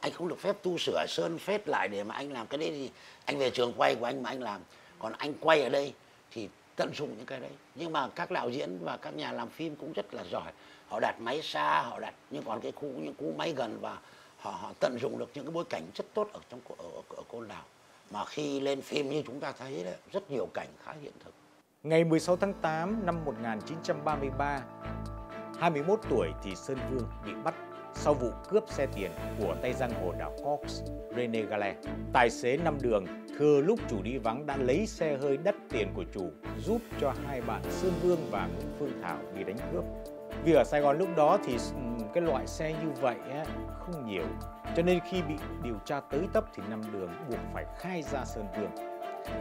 Anh 0.00 0.12
không 0.12 0.28
được 0.28 0.38
phép 0.38 0.62
tu 0.62 0.78
sửa 0.78 1.06
sơn 1.08 1.38
phết 1.38 1.68
lại 1.68 1.88
để 1.88 2.04
mà 2.04 2.14
anh 2.14 2.32
làm 2.32 2.46
cái 2.46 2.58
đấy 2.58 2.70
thì 2.70 2.90
anh 3.24 3.38
về 3.38 3.50
trường 3.50 3.72
quay 3.76 3.94
của 3.94 4.04
anh 4.04 4.22
mà 4.22 4.30
anh 4.30 4.42
làm. 4.42 4.60
Còn 4.98 5.12
anh 5.12 5.34
quay 5.40 5.62
ở 5.62 5.68
đây 5.68 5.94
thì 6.30 6.48
tận 6.76 6.90
dụng 6.94 7.14
những 7.16 7.26
cái 7.26 7.40
đấy. 7.40 7.52
Nhưng 7.74 7.92
mà 7.92 8.08
các 8.08 8.30
đạo 8.30 8.50
diễn 8.50 8.78
và 8.84 8.96
các 8.96 9.16
nhà 9.16 9.32
làm 9.32 9.48
phim 9.48 9.76
cũng 9.76 9.92
rất 9.92 10.14
là 10.14 10.24
giỏi. 10.30 10.52
Họ 10.88 11.00
đặt 11.00 11.20
máy 11.20 11.42
xa, 11.42 11.82
họ 11.82 12.00
đặt 12.00 12.14
nhưng 12.30 12.42
còn 12.42 12.60
cái 12.60 12.72
khu 12.72 12.88
những 12.88 13.14
cú 13.14 13.32
máy 13.36 13.52
gần 13.56 13.78
và 13.80 13.98
họ, 14.40 14.50
họ 14.50 14.72
tận 14.80 14.98
dụng 14.98 15.18
được 15.18 15.30
những 15.34 15.44
cái 15.44 15.52
bối 15.52 15.64
cảnh 15.70 15.82
rất 15.94 16.04
tốt 16.14 16.28
ở 16.32 16.40
trong 16.50 16.60
ở, 16.78 16.84
ở, 17.16 17.22
côn 17.28 17.48
đảo 17.48 17.64
mà 18.10 18.24
khi 18.24 18.60
lên 18.60 18.82
phim 18.82 19.10
như 19.10 19.22
chúng 19.26 19.40
ta 19.40 19.52
thấy 19.52 19.84
đấy, 19.84 19.96
rất 20.12 20.30
nhiều 20.30 20.46
cảnh 20.54 20.68
khá 20.84 20.92
hiện 21.02 21.12
thực. 21.24 21.34
Ngày 21.82 22.04
16 22.04 22.36
tháng 22.36 22.52
8 22.52 23.06
năm 23.06 23.24
1933, 23.24 24.62
21 25.60 26.00
tuổi 26.10 26.28
thì 26.42 26.54
Sơn 26.56 26.78
Vương 26.90 27.08
bị 27.24 27.32
bắt 27.44 27.54
sau 27.94 28.14
vụ 28.14 28.30
cướp 28.48 28.64
xe 28.68 28.86
tiền 28.86 29.10
của 29.38 29.56
tay 29.62 29.72
giang 29.72 29.92
hồ 30.02 30.12
đảo 30.18 30.36
Cox, 30.44 30.82
René 31.16 31.42
Gale. 31.42 31.76
Tài 32.12 32.30
xế 32.30 32.56
năm 32.56 32.78
đường 32.82 33.06
thừa 33.38 33.60
lúc 33.60 33.80
chủ 33.90 34.02
đi 34.02 34.18
vắng 34.18 34.46
đã 34.46 34.56
lấy 34.56 34.86
xe 34.86 35.16
hơi 35.16 35.36
đắt 35.36 35.54
tiền 35.70 35.88
của 35.94 36.04
chủ 36.14 36.30
giúp 36.58 36.78
cho 37.00 37.14
hai 37.26 37.40
bạn 37.40 37.62
Sơn 37.70 37.92
Vương 38.02 38.30
và 38.30 38.46
Nguyễn 38.46 38.68
Phương 38.78 38.92
Thảo 39.02 39.18
bị 39.36 39.44
đánh 39.44 39.58
cướp. 39.72 39.84
Vì 40.44 40.52
ở 40.52 40.64
Sài 40.64 40.80
Gòn 40.80 40.98
lúc 40.98 41.08
đó 41.16 41.38
thì 41.44 41.52
ừ, 41.52 42.04
cái 42.14 42.22
loại 42.22 42.46
xe 42.46 42.72
như 42.72 42.90
vậy 43.00 43.16
á, 43.32 43.44
không 43.78 44.06
nhiều. 44.06 44.24
Cho 44.76 44.82
nên 44.82 45.00
khi 45.10 45.22
bị 45.22 45.34
điều 45.62 45.74
tra 45.84 46.00
tới 46.00 46.20
tấp 46.32 46.44
thì 46.54 46.62
năm 46.70 46.82
đường 46.92 47.10
buộc 47.28 47.38
phải 47.54 47.64
khai 47.78 48.02
ra 48.02 48.24
Sơn 48.24 48.46
Vương. 48.56 48.70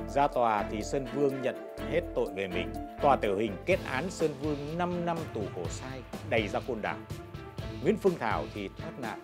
Ra 0.07 0.27
tòa 0.27 0.63
thì 0.71 0.81
Sơn 0.81 1.05
Vương 1.15 1.41
nhận 1.41 1.75
hết 1.91 2.01
tội 2.15 2.27
về 2.35 2.47
mình. 2.47 2.73
Tòa 3.01 3.15
tử 3.15 3.37
hình 3.37 3.55
kết 3.65 3.79
án 3.85 4.09
Sơn 4.09 4.31
Vương 4.41 4.77
5 4.77 5.05
năm 5.05 5.17
tù 5.33 5.41
khổ 5.55 5.63
sai 5.69 6.01
đầy 6.29 6.47
ra 6.47 6.59
côn 6.67 6.81
đảo. 6.81 6.97
Nguyễn 7.83 7.97
Phương 7.97 8.17
Thảo 8.19 8.43
thì 8.53 8.69
thoát 8.77 8.99
nạn. 8.99 9.19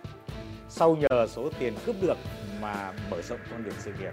Sau 0.68 0.96
nhờ 0.96 1.26
số 1.26 1.50
tiền 1.58 1.74
cướp 1.86 1.96
được 2.02 2.16
mà 2.60 2.92
mở 3.10 3.22
rộng 3.22 3.40
con 3.50 3.64
đường 3.64 3.74
sự 3.78 3.92
nghiệp 4.00 4.12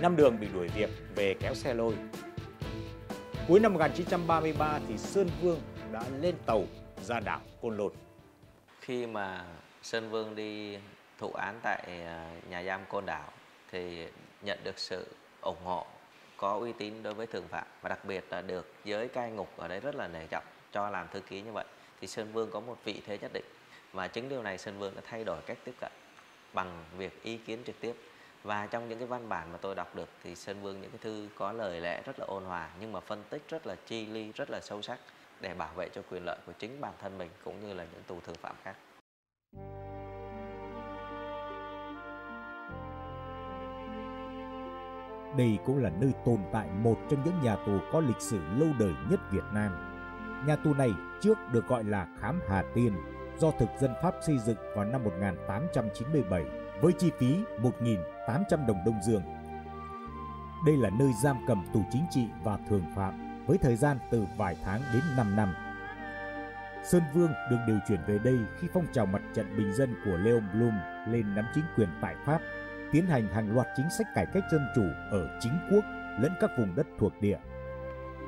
năm 0.00 0.16
đường 0.16 0.40
bị 0.40 0.46
đuổi 0.54 0.68
việc 0.68 0.90
về 1.14 1.34
kéo 1.40 1.54
xe 1.54 1.74
lôi. 1.74 1.94
Cuối 3.48 3.60
năm 3.60 3.72
1933 3.74 4.78
thì 4.88 4.98
Sơn 4.98 5.28
Vương 5.42 5.60
đã 5.92 6.02
lên 6.20 6.34
tàu 6.46 6.64
ra 7.02 7.20
đảo 7.20 7.40
Côn 7.62 7.76
Lôn. 7.76 7.92
Khi 8.80 9.06
mà 9.06 9.44
Sơn 9.82 10.10
Vương 10.10 10.34
đi 10.34 10.78
thụ 11.18 11.32
án 11.32 11.60
tại 11.62 11.82
à, 11.86 12.30
nhà 12.48 12.62
giam 12.62 12.80
Côn 12.88 13.06
Đảo 13.06 13.32
thì 13.70 14.06
nhận 14.42 14.58
được 14.64 14.78
sự 14.78 15.06
ủng 15.40 15.64
hộ, 15.64 15.86
có 16.36 16.58
uy 16.58 16.72
tín 16.72 17.02
đối 17.02 17.14
với 17.14 17.26
thường 17.26 17.48
phạm 17.48 17.66
và 17.82 17.88
đặc 17.88 18.04
biệt 18.04 18.24
là 18.30 18.42
được 18.42 18.74
giới 18.84 19.08
cai 19.08 19.30
ngục 19.30 19.48
ở 19.56 19.68
đây 19.68 19.80
rất 19.80 19.94
là 19.94 20.08
nể 20.08 20.26
trọng 20.26 20.44
cho 20.72 20.90
làm 20.90 21.08
thư 21.08 21.20
ký 21.20 21.42
như 21.42 21.52
vậy, 21.52 21.64
thì 22.00 22.06
Sơn 22.06 22.32
Vương 22.32 22.50
có 22.50 22.60
một 22.60 22.76
vị 22.84 23.02
thế 23.06 23.18
nhất 23.18 23.32
định. 23.32 23.44
Và 23.92 24.08
chính 24.08 24.28
điều 24.28 24.42
này 24.42 24.58
Sơn 24.58 24.78
Vương 24.78 24.94
đã 24.94 25.02
thay 25.04 25.24
đổi 25.24 25.40
cách 25.46 25.58
tiếp 25.64 25.74
cận 25.80 25.92
bằng 26.52 26.84
việc 26.96 27.22
ý 27.22 27.36
kiến 27.36 27.62
trực 27.66 27.80
tiếp. 27.80 27.96
Và 28.42 28.66
trong 28.66 28.88
những 28.88 28.98
cái 28.98 29.08
văn 29.08 29.28
bản 29.28 29.52
mà 29.52 29.58
tôi 29.58 29.74
đọc 29.74 29.94
được 29.94 30.08
thì 30.24 30.34
Sơn 30.34 30.62
Vương 30.62 30.80
những 30.80 30.90
cái 30.90 30.98
thư 31.02 31.28
có 31.34 31.52
lời 31.52 31.80
lẽ 31.80 32.02
rất 32.02 32.18
là 32.18 32.26
ôn 32.26 32.44
hòa, 32.44 32.68
nhưng 32.80 32.92
mà 32.92 33.00
phân 33.00 33.24
tích 33.30 33.42
rất 33.48 33.66
là 33.66 33.76
chi 33.86 34.06
ly 34.06 34.32
rất 34.32 34.50
là 34.50 34.60
sâu 34.60 34.82
sắc 34.82 34.98
để 35.42 35.54
bảo 35.54 35.70
vệ 35.76 35.88
cho 35.94 36.02
quyền 36.10 36.24
lợi 36.24 36.38
của 36.46 36.52
chính 36.58 36.80
bản 36.80 36.92
thân 37.00 37.18
mình 37.18 37.30
cũng 37.44 37.60
như 37.60 37.74
là 37.74 37.84
những 37.92 38.02
tù 38.06 38.20
thường 38.26 38.36
phạm 38.40 38.54
khác. 38.62 38.76
Đây 45.36 45.58
cũng 45.66 45.82
là 45.82 45.90
nơi 46.00 46.12
tồn 46.24 46.38
tại 46.52 46.68
một 46.70 46.96
trong 47.10 47.24
những 47.24 47.40
nhà 47.42 47.56
tù 47.56 47.78
có 47.92 48.00
lịch 48.00 48.20
sử 48.20 48.40
lâu 48.56 48.68
đời 48.78 48.92
nhất 49.10 49.20
Việt 49.30 49.44
Nam. 49.52 49.72
Nhà 50.46 50.56
tù 50.56 50.74
này 50.74 50.90
trước 51.20 51.38
được 51.52 51.66
gọi 51.66 51.84
là 51.84 52.06
Khám 52.20 52.40
Hà 52.48 52.62
Tiên, 52.74 52.92
do 53.38 53.50
thực 53.50 53.68
dân 53.80 53.94
Pháp 54.02 54.14
xây 54.26 54.38
dựng 54.38 54.58
vào 54.76 54.84
năm 54.84 55.04
1897 55.04 56.44
với 56.80 56.92
chi 56.98 57.10
phí 57.18 57.36
1.800 57.62 58.66
đồng 58.66 58.78
Đông 58.86 59.02
Dương. 59.02 59.22
Đây 60.66 60.76
là 60.76 60.90
nơi 60.98 61.10
giam 61.22 61.36
cầm 61.48 61.64
tù 61.74 61.82
chính 61.92 62.06
trị 62.10 62.26
và 62.44 62.58
thường 62.68 62.84
phạm 62.96 63.31
với 63.46 63.58
thời 63.58 63.76
gian 63.76 63.98
từ 64.10 64.24
vài 64.36 64.56
tháng 64.64 64.80
đến 64.92 65.02
5 65.16 65.36
năm. 65.36 65.54
Sơn 66.84 67.02
Vương 67.14 67.32
được 67.50 67.56
điều 67.66 67.78
chuyển 67.88 68.00
về 68.06 68.18
đây 68.18 68.38
khi 68.58 68.68
phong 68.74 68.86
trào 68.92 69.06
mặt 69.06 69.22
trận 69.34 69.56
bình 69.56 69.74
dân 69.74 69.94
của 70.04 70.16
Leon 70.16 70.40
Blum 70.54 70.74
lên 71.08 71.34
nắm 71.34 71.44
chính 71.54 71.64
quyền 71.76 71.88
tại 72.00 72.14
Pháp, 72.26 72.40
tiến 72.92 73.06
hành 73.06 73.28
hàng 73.28 73.54
loạt 73.54 73.66
chính 73.76 73.90
sách 73.98 74.06
cải 74.14 74.26
cách 74.26 74.44
dân 74.52 74.66
chủ 74.74 74.84
ở 75.10 75.38
chính 75.40 75.52
quốc 75.70 75.84
lẫn 76.20 76.32
các 76.40 76.50
vùng 76.58 76.74
đất 76.76 76.86
thuộc 76.98 77.12
địa. 77.20 77.38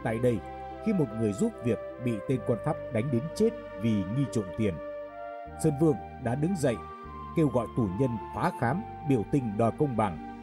Tại 0.04 0.18
đây, 0.18 0.38
khi 0.86 0.92
một 0.92 1.06
người 1.18 1.32
giúp 1.32 1.52
việc 1.64 1.78
bị 2.04 2.12
tên 2.28 2.40
quan 2.46 2.58
Pháp 2.64 2.76
đánh 2.92 3.10
đến 3.12 3.22
chết 3.34 3.50
vì 3.80 3.90
nghi 3.90 4.24
trộm 4.32 4.44
tiền, 4.58 4.74
Sơn 5.64 5.72
Vương 5.80 5.96
đã 6.24 6.34
đứng 6.34 6.56
dậy 6.56 6.76
kêu 7.36 7.48
gọi 7.48 7.66
tù 7.76 7.88
nhân 8.00 8.10
phá 8.34 8.50
khám 8.60 8.82
biểu 9.08 9.22
tình 9.32 9.58
đòi 9.58 9.72
công 9.78 9.96
bằng 9.96 10.33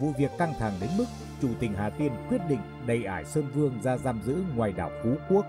vụ 0.00 0.12
việc 0.18 0.30
căng 0.38 0.54
thẳng 0.58 0.72
đến 0.80 0.90
mức 0.98 1.04
chủ 1.42 1.48
tình 1.60 1.74
Hà 1.74 1.90
Tiên 1.90 2.12
quyết 2.28 2.40
định 2.48 2.60
đầy 2.86 3.04
ải 3.04 3.24
Sơn 3.24 3.44
Vương 3.54 3.82
ra 3.82 3.96
giam 3.96 4.22
giữ 4.22 4.42
ngoài 4.56 4.72
đảo 4.72 4.90
Phú 5.02 5.16
Quốc. 5.28 5.46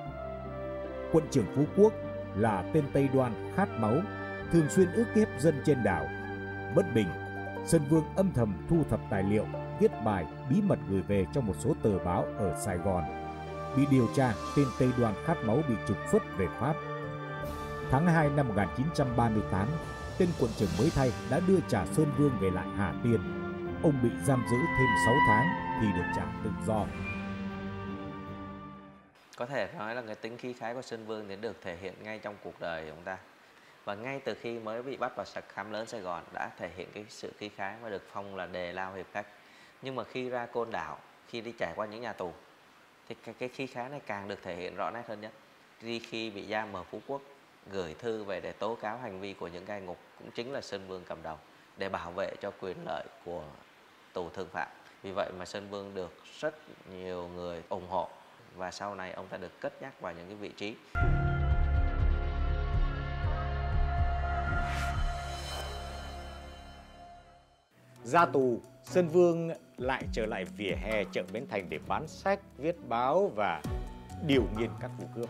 Quận 1.11 1.23
trưởng 1.31 1.45
Phú 1.55 1.63
Quốc 1.77 1.93
là 2.35 2.63
tên 2.73 2.83
Tây 2.93 3.09
Đoan 3.13 3.53
khát 3.55 3.69
máu, 3.79 3.95
thường 4.51 4.69
xuyên 4.69 4.91
ước 4.91 5.05
hiếp 5.15 5.27
dân 5.39 5.61
trên 5.65 5.83
đảo. 5.83 6.05
Bất 6.75 6.85
bình, 6.95 7.07
Sơn 7.65 7.81
Vương 7.89 8.03
âm 8.15 8.31
thầm 8.33 8.53
thu 8.69 8.83
thập 8.89 8.99
tài 9.09 9.23
liệu, 9.23 9.45
viết 9.79 9.91
bài 10.05 10.25
bí 10.49 10.61
mật 10.61 10.79
gửi 10.89 11.01
về 11.01 11.25
cho 11.33 11.41
một 11.41 11.53
số 11.59 11.73
tờ 11.83 11.99
báo 11.99 12.25
ở 12.37 12.55
Sài 12.59 12.77
Gòn. 12.77 13.03
Bị 13.77 13.85
điều 13.91 14.07
tra, 14.15 14.33
tên 14.55 14.65
Tây 14.79 14.89
Đoan 14.97 15.13
khát 15.25 15.37
máu 15.45 15.61
bị 15.69 15.75
trục 15.87 15.97
xuất 16.11 16.23
về 16.37 16.47
Pháp. 16.59 16.73
Tháng 17.91 18.07
2 18.07 18.29
năm 18.29 18.47
1938, 18.47 19.67
tên 20.17 20.29
quận 20.39 20.51
trưởng 20.57 20.69
mới 20.79 20.89
thay 20.95 21.11
đã 21.29 21.39
đưa 21.47 21.59
trả 21.67 21.85
Sơn 21.85 22.11
Vương 22.17 22.31
về 22.41 22.49
lại 22.49 22.67
Hà 22.75 22.93
Tiên. 23.03 23.38
Ông 23.83 23.93
bị 24.03 24.09
giam 24.27 24.43
giữ 24.51 24.57
thêm 24.77 24.87
6 25.05 25.15
tháng 25.27 25.47
thì 25.81 25.87
được 25.97 26.07
trả 26.15 26.23
tự 26.43 26.49
do. 26.67 26.85
Có 29.37 29.45
thể 29.45 29.69
nói 29.77 29.95
là 29.95 30.01
cái 30.01 30.15
tính 30.15 30.37
khí 30.37 30.53
khái 30.53 30.73
của 30.73 30.81
Sơn 30.81 31.05
Vương 31.05 31.25
thì 31.29 31.35
được 31.35 31.61
thể 31.61 31.77
hiện 31.81 31.93
ngay 32.03 32.19
trong 32.19 32.35
cuộc 32.43 32.59
đời 32.59 32.85
của 32.85 32.91
ông 32.91 33.03
ta. 33.03 33.17
Và 33.85 33.95
ngay 33.95 34.21
từ 34.25 34.35
khi 34.41 34.59
mới 34.59 34.83
bị 34.83 34.97
bắt 34.97 35.15
vào 35.15 35.25
sạc 35.25 35.43
khám 35.49 35.71
lớn 35.71 35.85
Sài 35.85 36.01
Gòn 36.01 36.23
đã 36.33 36.51
thể 36.57 36.69
hiện 36.75 36.89
cái 36.93 37.05
sự 37.09 37.31
khí 37.37 37.49
khái 37.49 37.75
và 37.81 37.89
được 37.89 38.03
phong 38.11 38.35
là 38.35 38.45
đề 38.45 38.73
lao 38.73 38.93
hiệp 38.93 39.05
khách. 39.13 39.25
Nhưng 39.81 39.95
mà 39.95 40.03
khi 40.03 40.29
ra 40.29 40.45
côn 40.45 40.71
đảo, 40.71 40.97
khi 41.27 41.41
đi 41.41 41.51
trải 41.51 41.73
qua 41.75 41.85
những 41.85 42.01
nhà 42.01 42.13
tù 42.13 42.33
thì 43.09 43.15
cái, 43.23 43.35
cái 43.39 43.49
khí 43.49 43.67
khái 43.67 43.89
này 43.89 44.01
càng 44.05 44.27
được 44.27 44.39
thể 44.43 44.55
hiện 44.55 44.75
rõ 44.75 44.91
nét 44.91 45.03
hơn 45.07 45.21
nhất. 45.21 45.31
Đi 45.81 45.99
khi 45.99 46.29
bị 46.29 46.47
giam 46.47 46.73
ở 46.73 46.83
Phú 46.83 47.01
Quốc 47.07 47.21
gửi 47.71 47.93
thư 47.93 48.23
về 48.23 48.39
để 48.39 48.51
tố 48.51 48.75
cáo 48.75 48.97
hành 48.97 49.19
vi 49.19 49.33
của 49.33 49.47
những 49.47 49.65
cai 49.65 49.81
ngục 49.81 49.97
cũng 50.19 50.31
chính 50.31 50.51
là 50.51 50.61
Sơn 50.61 50.87
Vương 50.87 51.03
cầm 51.07 51.23
đầu 51.23 51.37
để 51.77 51.89
bảo 51.89 52.11
vệ 52.11 52.35
cho 52.41 52.51
quyền 52.59 52.77
lợi 52.85 53.05
của 53.25 53.43
tù 54.13 54.29
thương 54.29 54.49
phạm. 54.51 54.67
Vì 55.03 55.11
vậy 55.11 55.31
mà 55.37 55.45
Sơn 55.45 55.69
Vương 55.69 55.93
được 55.93 56.13
rất 56.39 56.55
nhiều 56.91 57.27
người 57.35 57.63
ủng 57.69 57.87
hộ 57.89 58.09
và 58.55 58.71
sau 58.71 58.95
này 58.95 59.11
ông 59.11 59.27
ta 59.27 59.37
được 59.37 59.61
cất 59.61 59.81
nhắc 59.81 60.01
vào 60.01 60.13
những 60.13 60.27
cái 60.27 60.35
vị 60.35 60.51
trí. 60.57 60.75
Ra 68.03 68.25
tù, 68.25 68.61
Sơn 68.83 69.07
Vương 69.07 69.51
lại 69.77 70.03
trở 70.13 70.25
lại 70.25 70.45
vỉa 70.45 70.75
hè 70.75 71.03
chợ 71.11 71.23
Bến 71.33 71.45
Thành 71.49 71.69
để 71.69 71.79
bán 71.87 72.07
sách, 72.07 72.39
viết 72.57 72.75
báo 72.87 73.31
và 73.35 73.61
điều 74.27 74.43
nghiên 74.57 74.69
các 74.81 74.91
vụ 74.99 75.05
cướp. 75.15 75.29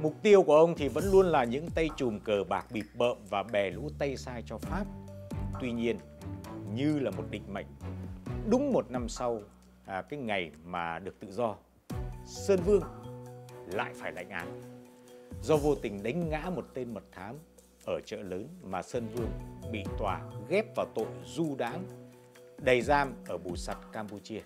Mục 0.00 0.14
tiêu 0.22 0.42
của 0.42 0.56
ông 0.56 0.74
thì 0.76 0.88
vẫn 0.88 1.04
luôn 1.12 1.26
là 1.26 1.44
những 1.44 1.70
tay 1.74 1.88
chùm 1.96 2.20
cờ 2.20 2.44
bạc 2.48 2.66
bịp 2.70 2.86
bợm 2.94 3.16
và 3.30 3.42
bè 3.42 3.70
lũ 3.70 3.90
tay 3.98 4.16
sai 4.16 4.42
cho 4.46 4.58
Pháp. 4.58 4.84
Tuy 5.60 5.72
nhiên, 5.72 5.98
như 6.74 6.98
là 6.98 7.10
một 7.10 7.24
định 7.30 7.42
mệnh, 7.52 7.66
đúng 8.50 8.72
một 8.72 8.90
năm 8.90 9.08
sau, 9.08 9.40
à, 9.84 10.02
cái 10.02 10.20
ngày 10.20 10.50
mà 10.64 10.98
được 10.98 11.20
tự 11.20 11.30
do, 11.30 11.56
Sơn 12.26 12.60
Vương 12.66 12.82
lại 13.66 13.92
phải 13.94 14.12
lãnh 14.12 14.30
án. 14.30 14.60
Do 15.42 15.56
vô 15.56 15.74
tình 15.74 16.02
đánh 16.02 16.28
ngã 16.28 16.50
một 16.54 16.66
tên 16.74 16.94
mật 16.94 17.04
thám 17.12 17.36
ở 17.86 18.00
chợ 18.06 18.16
lớn 18.16 18.48
mà 18.62 18.82
Sơn 18.82 19.08
Vương 19.14 19.30
bị 19.72 19.84
tòa 19.98 20.20
ghép 20.48 20.76
vào 20.76 20.86
tội 20.94 21.06
du 21.24 21.56
đáng 21.56 21.84
đầy 22.58 22.82
giam 22.82 23.14
ở 23.28 23.38
Bù 23.38 23.56
Sặt, 23.56 23.78
Campuchia. 23.92 24.40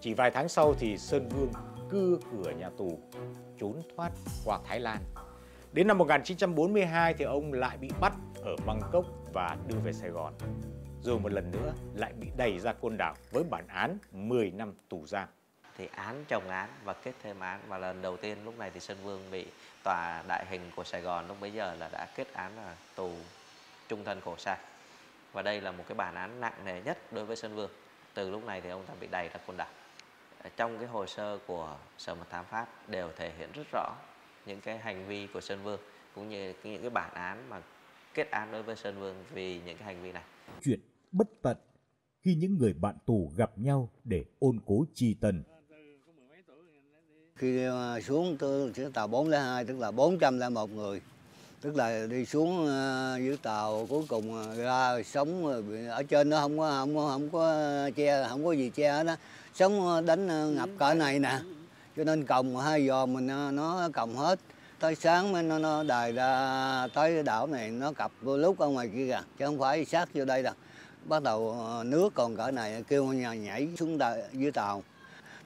Chỉ 0.00 0.14
vài 0.14 0.30
tháng 0.30 0.48
sau 0.48 0.74
thì 0.74 0.98
Sơn 0.98 1.28
Vương 1.28 1.52
cưa 1.90 2.18
cửa 2.32 2.50
nhà 2.50 2.70
tù, 2.78 2.98
trốn 3.58 3.82
thoát 3.96 4.12
qua 4.44 4.58
Thái 4.64 4.80
Lan. 4.80 4.98
Đến 5.72 5.86
năm 5.86 5.98
1942 5.98 7.14
thì 7.14 7.24
ông 7.24 7.52
lại 7.52 7.78
bị 7.78 7.90
bắt 8.00 8.12
ở 8.42 8.56
Bangkok 8.66 9.04
và 9.32 9.56
đưa 9.66 9.78
về 9.78 9.92
Sài 9.92 10.10
Gòn. 10.10 10.34
Rồi 11.02 11.18
một 11.18 11.32
lần 11.32 11.50
nữa 11.50 11.72
lại 11.94 12.12
bị 12.12 12.28
đẩy 12.36 12.58
ra 12.58 12.72
côn 12.72 12.96
đảo 12.98 13.14
với 13.30 13.44
bản 13.50 13.64
án 13.68 13.98
10 14.12 14.50
năm 14.50 14.72
tù 14.88 15.06
giam. 15.06 15.28
Thì 15.76 15.88
án 15.96 16.24
chồng 16.28 16.48
án 16.48 16.68
và 16.84 16.92
kết 16.92 17.12
thêm 17.22 17.40
án 17.40 17.60
và 17.68 17.78
lần 17.78 18.02
đầu 18.02 18.16
tiên 18.16 18.38
lúc 18.44 18.58
này 18.58 18.70
thì 18.74 18.80
Sơn 18.80 18.96
Vương 19.02 19.30
bị 19.30 19.46
tòa 19.84 20.22
đại 20.28 20.46
hình 20.50 20.70
của 20.76 20.84
Sài 20.84 21.00
Gòn 21.00 21.28
lúc 21.28 21.36
bấy 21.40 21.52
giờ 21.52 21.74
là 21.74 21.88
đã 21.92 22.06
kết 22.16 22.32
án 22.32 22.56
là 22.56 22.76
tù 22.94 23.12
trung 23.88 24.04
thân 24.04 24.20
khổ 24.20 24.34
sai. 24.38 24.58
Và 25.32 25.42
đây 25.42 25.60
là 25.60 25.72
một 25.72 25.84
cái 25.88 25.94
bản 25.94 26.14
án 26.14 26.40
nặng 26.40 26.64
nề 26.64 26.82
nhất 26.82 27.12
đối 27.12 27.24
với 27.24 27.36
Sơn 27.36 27.54
Vương. 27.56 27.70
Từ 28.14 28.30
lúc 28.30 28.44
này 28.44 28.60
thì 28.60 28.70
ông 28.70 28.84
ta 28.86 28.94
bị 29.00 29.06
đẩy 29.10 29.28
ra 29.28 29.40
côn 29.46 29.56
đảo. 29.56 29.68
Trong 30.56 30.78
cái 30.78 30.88
hồ 30.88 31.06
sơ 31.06 31.38
của 31.46 31.76
Sở 31.98 32.14
Mật 32.14 32.30
Thám 32.30 32.44
Pháp 32.44 32.88
đều 32.88 33.10
thể 33.16 33.32
hiện 33.38 33.52
rất 33.54 33.66
rõ 33.72 33.94
những 34.46 34.60
cái 34.60 34.78
hành 34.78 35.06
vi 35.06 35.26
của 35.26 35.40
Sơn 35.40 35.62
Vương 35.62 35.80
cũng 36.14 36.28
như 36.28 36.54
những 36.64 36.80
cái 36.80 36.90
bản 36.90 37.14
án 37.14 37.48
mà 37.48 37.60
kết 38.14 38.30
án 38.30 38.52
đối 38.52 38.62
với 38.62 38.76
Sơn 38.76 39.00
Vương 39.00 39.24
vì 39.30 39.60
những 39.64 39.78
cái 39.78 39.86
hành 39.86 40.02
vi 40.02 40.12
này. 40.12 40.22
Chuyện 40.62 40.80
bất 41.12 41.28
tận 41.42 41.56
khi 42.22 42.34
những 42.34 42.58
người 42.58 42.72
bạn 42.72 42.94
tù 43.06 43.32
gặp 43.36 43.58
nhau 43.58 43.90
để 44.04 44.24
ôn 44.38 44.60
cố 44.66 44.84
tri 44.94 45.14
tần. 45.14 45.42
Khi 47.34 47.64
ờ, 47.64 48.00
xuống 48.00 48.36
xuống 48.40 48.72
chuyến 48.72 48.92
tàu 48.92 49.08
402 49.08 49.64
tức 49.64 49.78
là 49.78 49.90
401 49.90 50.70
người, 50.70 51.00
tức 51.60 51.76
là 51.76 52.06
đi 52.10 52.24
xuống 52.24 52.66
ờ, 52.66 53.18
dưới 53.22 53.36
tàu 53.36 53.86
cuối 53.86 54.04
cùng 54.08 54.34
ờ, 54.34 54.54
ra 54.54 55.02
sống 55.02 55.46
ở 55.88 56.02
trên 56.02 56.30
nó 56.30 56.40
không 56.40 56.58
có 56.58 56.70
không 56.70 56.94
có 56.96 57.08
không 57.08 57.30
có 57.30 57.90
che, 57.96 58.26
không 58.28 58.44
có 58.44 58.52
gì 58.52 58.70
che 58.70 59.04
đó 59.04 59.16
sống 59.54 60.06
đánh 60.06 60.54
ngập 60.54 60.68
cỡ 60.78 60.94
này 60.94 61.18
nè 61.18 61.40
cho 61.96 62.04
nên 62.04 62.26
còng 62.26 62.56
hai 62.56 62.86
giò 62.86 63.06
mình 63.06 63.26
nó 63.26 63.88
còng 63.92 64.16
hết 64.16 64.38
tới 64.80 64.94
sáng 64.94 65.32
mới 65.32 65.42
nó, 65.42 65.58
nó 65.58 65.82
đài 65.82 66.12
ra 66.12 66.86
tới 66.94 67.22
đảo 67.22 67.46
này 67.46 67.70
nó 67.70 67.92
cặp 67.92 68.12
vô 68.22 68.36
lúc 68.36 68.58
ở 68.58 68.68
ngoài 68.68 68.90
kia 68.94 69.06
kìa 69.06 69.20
chứ 69.38 69.46
không 69.46 69.58
phải 69.58 69.84
sát 69.84 70.08
vô 70.14 70.24
đây 70.24 70.42
đâu. 70.42 70.54
Bắt 71.04 71.22
đầu 71.22 71.56
ờ, 71.60 71.84
nước 71.84 72.14
còn 72.14 72.36
cỡ 72.36 72.50
này 72.50 72.84
kêu 72.88 73.04
nhà 73.04 73.34
nhảy 73.34 73.68
xuống 73.76 73.98
đài, 73.98 74.22
dưới 74.32 74.52
tàu. 74.52 74.82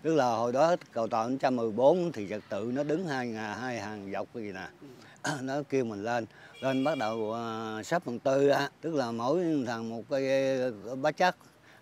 Tức 0.03 0.15
là 0.15 0.25
hồi 0.25 0.53
đó 0.53 0.77
cầu 0.93 1.09
tàu 1.09 1.29
114 1.29 2.13
thì 2.13 2.27
trật 2.31 2.43
tự 2.49 2.71
nó 2.75 2.83
đứng 2.83 3.07
hai 3.07 3.29
ngà 3.29 3.55
hai 3.55 3.81
hàng 3.81 4.11
dọc 4.13 4.35
gì 4.35 4.53
nè. 4.53 4.69
Nó 5.41 5.63
kêu 5.69 5.85
mình 5.85 6.03
lên 6.03 6.27
lên 6.61 6.85
bắt 6.85 6.99
đầu 6.99 7.17
uh, 7.19 7.87
sắp 7.87 8.03
phần 8.05 8.19
tư 8.19 8.49
á. 8.49 8.69
Tức 8.81 8.95
là 8.95 9.11
mỗi 9.11 9.65
thằng 9.67 9.91
một 9.91 10.03
cái 10.11 10.29
ờ, 10.87 10.97
bá 10.97 11.13
chắc. 11.13 11.37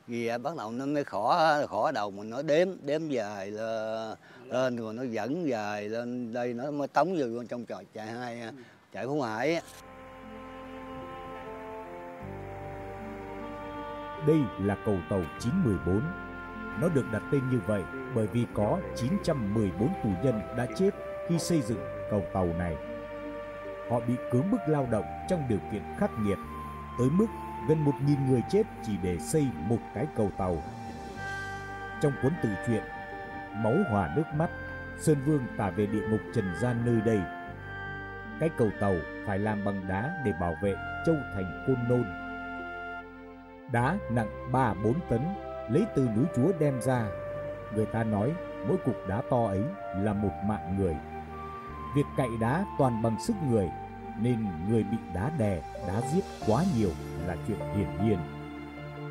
Vì 0.07 0.31
bắt 0.43 0.57
đầu 0.57 0.73
nó 0.73 0.87
mới 0.87 1.05
khỏ 1.05 1.57
khỏ 1.69 1.93
đầu 1.93 2.11
mình 2.11 2.31
nó 2.31 2.43
đếm 2.43 2.69
đếm 2.83 3.09
dài 3.09 3.51
là 3.51 4.17
lên 4.51 4.77
rồi 4.77 4.95
nó 4.95 5.03
dẫn 5.03 5.49
dài 5.49 5.89
lên 5.89 6.33
đây 6.33 6.55
nó 6.55 6.71
mới 6.71 6.89
tống 6.89 7.17
vô 7.19 7.45
trong 7.49 7.67
trò 7.67 7.83
chạy 7.95 8.07
hai 8.07 8.43
chạy 8.93 9.07
phú 9.07 9.23
hải 9.23 9.61
Đây 14.27 14.39
là 14.61 14.77
cầu 14.85 14.97
tàu 15.11 15.23
914. 15.41 16.03
Nó 16.81 16.89
được 16.89 17.05
đặt 17.13 17.23
tên 17.33 17.51
như 17.51 17.61
vậy 17.67 17.83
bởi 18.15 18.27
vì 18.27 18.47
có 18.55 18.79
914 18.97 19.89
tù 20.03 20.09
nhân 20.25 20.41
đã 20.57 20.67
chết 20.79 20.91
khi 21.29 21.39
xây 21.39 21.63
dựng 21.63 21.81
cầu 22.11 22.23
tàu 22.33 22.47
này 22.47 22.77
họ 23.91 24.01
bị 24.01 24.15
cưỡng 24.31 24.51
bức 24.51 24.61
lao 24.67 24.87
động 24.91 25.05
trong 25.29 25.49
điều 25.49 25.59
kiện 25.73 25.83
khắc 25.99 26.11
nghiệt, 26.19 26.39
tới 26.99 27.09
mức 27.11 27.27
gần 27.69 27.85
một 27.85 27.95
nghìn 28.07 28.27
người 28.29 28.43
chết 28.51 28.63
chỉ 28.87 28.93
để 29.03 29.19
xây 29.19 29.47
một 29.69 29.79
cái 29.95 30.07
cầu 30.17 30.31
tàu. 30.39 30.63
Trong 32.03 32.13
cuốn 32.23 32.33
tự 32.43 32.49
truyện 32.67 32.83
Máu 33.57 33.75
hòa 33.91 34.11
nước 34.17 34.25
mắt, 34.35 34.51
Sơn 34.99 35.17
Vương 35.27 35.47
tả 35.57 35.71
về 35.71 35.87
địa 35.87 36.09
ngục 36.09 36.21
trần 36.35 36.45
gian 36.61 36.77
nơi 36.85 37.01
đây. 37.05 37.21
Cái 38.41 38.51
cầu 38.59 38.69
tàu 38.81 38.95
phải 39.27 39.39
làm 39.39 39.65
bằng 39.65 39.89
đá 39.89 40.11
để 40.25 40.33
bảo 40.41 40.55
vệ 40.63 40.75
châu 41.07 41.17
thành 41.35 41.65
Côn 41.67 41.77
Nôn. 41.89 42.05
Đá 43.73 43.99
nặng 44.11 44.51
3-4 44.53 44.93
tấn, 45.09 45.21
lấy 45.71 45.87
từ 45.97 46.09
núi 46.17 46.25
Chúa 46.37 46.53
đem 46.59 46.81
ra. 46.81 47.07
Người 47.75 47.87
ta 47.87 48.05
nói 48.05 48.33
mỗi 48.69 48.77
cục 48.77 49.09
đá 49.09 49.23
to 49.31 49.47
ấy 49.47 49.63
là 49.97 50.13
một 50.13 50.33
mạng 50.45 50.77
người. 50.79 50.97
Việc 51.97 52.07
cậy 52.17 52.29
đá 52.41 52.65
toàn 52.79 53.03
bằng 53.03 53.21
sức 53.21 53.37
người 53.51 53.71
nên 54.21 54.47
người 54.69 54.83
bị 54.83 54.97
đá 55.15 55.31
đè, 55.39 55.63
đá 55.89 56.01
giết 56.13 56.25
quá 56.47 56.65
nhiều 56.77 56.91
là 57.27 57.37
chuyện 57.47 57.59
hiển 57.77 57.89
nhiên. 58.05 58.19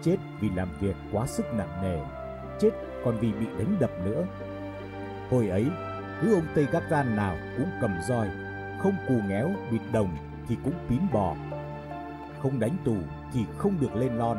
Chết 0.04 0.18
vì 0.40 0.50
làm 0.50 0.70
việc 0.80 0.96
quá 1.12 1.28
sức 1.28 1.46
nặng 1.54 1.82
nề, 1.82 2.00
chết 2.60 2.70
còn 3.06 3.20
vì 3.20 3.32
bị 3.32 3.46
đánh 3.58 3.78
đập 3.80 3.92
nữa. 4.06 4.26
Hồi 5.30 5.50
ấy, 5.50 5.66
cứ 6.22 6.34
ông 6.34 6.48
Tây 6.56 6.68
Gác 6.72 6.84
Gian 6.92 7.16
nào 7.16 7.38
cũng 7.58 7.70
cầm 7.82 7.96
roi, 8.08 8.28
không 8.84 8.96
cù 9.08 9.14
ngéo 9.28 9.50
bịt 9.72 9.82
đồng 9.92 10.18
thì 10.48 10.56
cũng 10.64 10.74
pín 10.90 11.00
bò. 11.14 11.36
Không 12.42 12.60
đánh 12.60 12.78
tù 12.86 12.96
thì 13.34 13.40
không 13.58 13.80
được 13.82 13.96
lên 13.96 14.18
lon, 14.18 14.38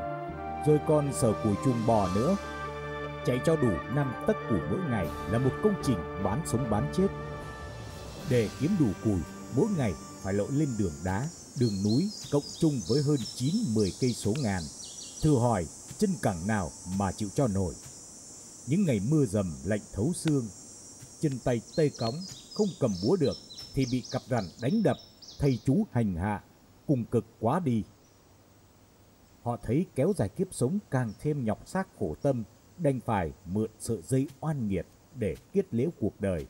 rồi 0.67 0.81
còn 0.89 1.13
sở 1.13 1.33
củi 1.45 1.55
chung 1.65 1.87
bò 1.87 2.09
nữa. 2.15 2.37
Chạy 3.27 3.41
cho 3.45 3.57
đủ 3.57 3.71
năm 3.95 4.13
tấc 4.27 4.37
củi 4.49 4.59
mỗi 4.71 4.81
ngày 4.91 5.07
là 5.31 5.39
một 5.39 5.51
công 5.63 5.75
trình 5.83 5.99
bán 6.25 6.43
sống 6.47 6.71
bán 6.71 6.93
chết. 6.97 7.09
Để 8.31 8.49
kiếm 8.61 8.71
đủ 8.79 8.87
củi, 9.05 9.21
mỗi 9.57 9.67
ngày 9.79 9.95
phải 10.23 10.35
lội 10.35 10.49
lên 10.51 10.69
đường 10.79 10.93
đá, 11.05 11.27
đường 11.61 11.83
núi 11.85 12.11
cộng 12.33 12.43
chung 12.61 12.81
với 12.89 13.03
hơn 13.03 13.17
9-10 13.37 13.91
cây 14.01 14.13
số 14.13 14.35
ngàn. 14.43 14.63
Thử 15.23 15.39
hỏi 15.39 15.67
chân 15.99 16.11
cẳng 16.23 16.47
nào 16.47 16.71
mà 16.99 17.13
chịu 17.13 17.29
cho 17.35 17.47
nổi. 17.47 17.75
Những 18.71 18.85
ngày 18.87 19.01
mưa 19.11 19.25
dầm 19.27 19.47
lạnh 19.65 19.81
thấu 19.93 20.13
xương, 20.13 20.45
chân 21.21 21.33
tay 21.45 21.61
tê 21.77 21.91
cóng, 21.99 22.15
không 22.55 22.69
cầm 22.81 22.91
búa 23.05 23.17
được 23.17 23.37
thì 23.75 23.87
bị 23.93 24.03
cặp 24.13 24.23
rằn 24.29 24.45
đánh 24.63 24.83
đập, 24.83 24.97
thầy 25.39 25.59
chú 25.65 25.87
hành 25.93 26.15
hạ, 26.15 26.45
cùng 26.87 27.05
cực 27.05 27.25
quá 27.41 27.61
đi. 27.61 27.85
Họ 29.43 29.57
thấy 29.63 29.87
kéo 29.95 30.13
dài 30.17 30.29
kiếp 30.29 30.55
sống 30.55 30.79
càng 30.91 31.13
thêm 31.21 31.45
nhọc 31.45 31.69
xác 31.69 31.89
khổ 31.99 32.15
tâm, 32.23 32.45
đành 32.79 33.01
phải 33.01 33.33
mượn 33.45 33.71
sợi 33.79 34.03
dây 34.03 34.27
oan 34.41 34.69
nghiệt 34.69 34.87
để 35.15 35.37
kết 35.53 35.75
liễu 35.75 35.91
cuộc 36.01 36.21
đời. 36.21 36.47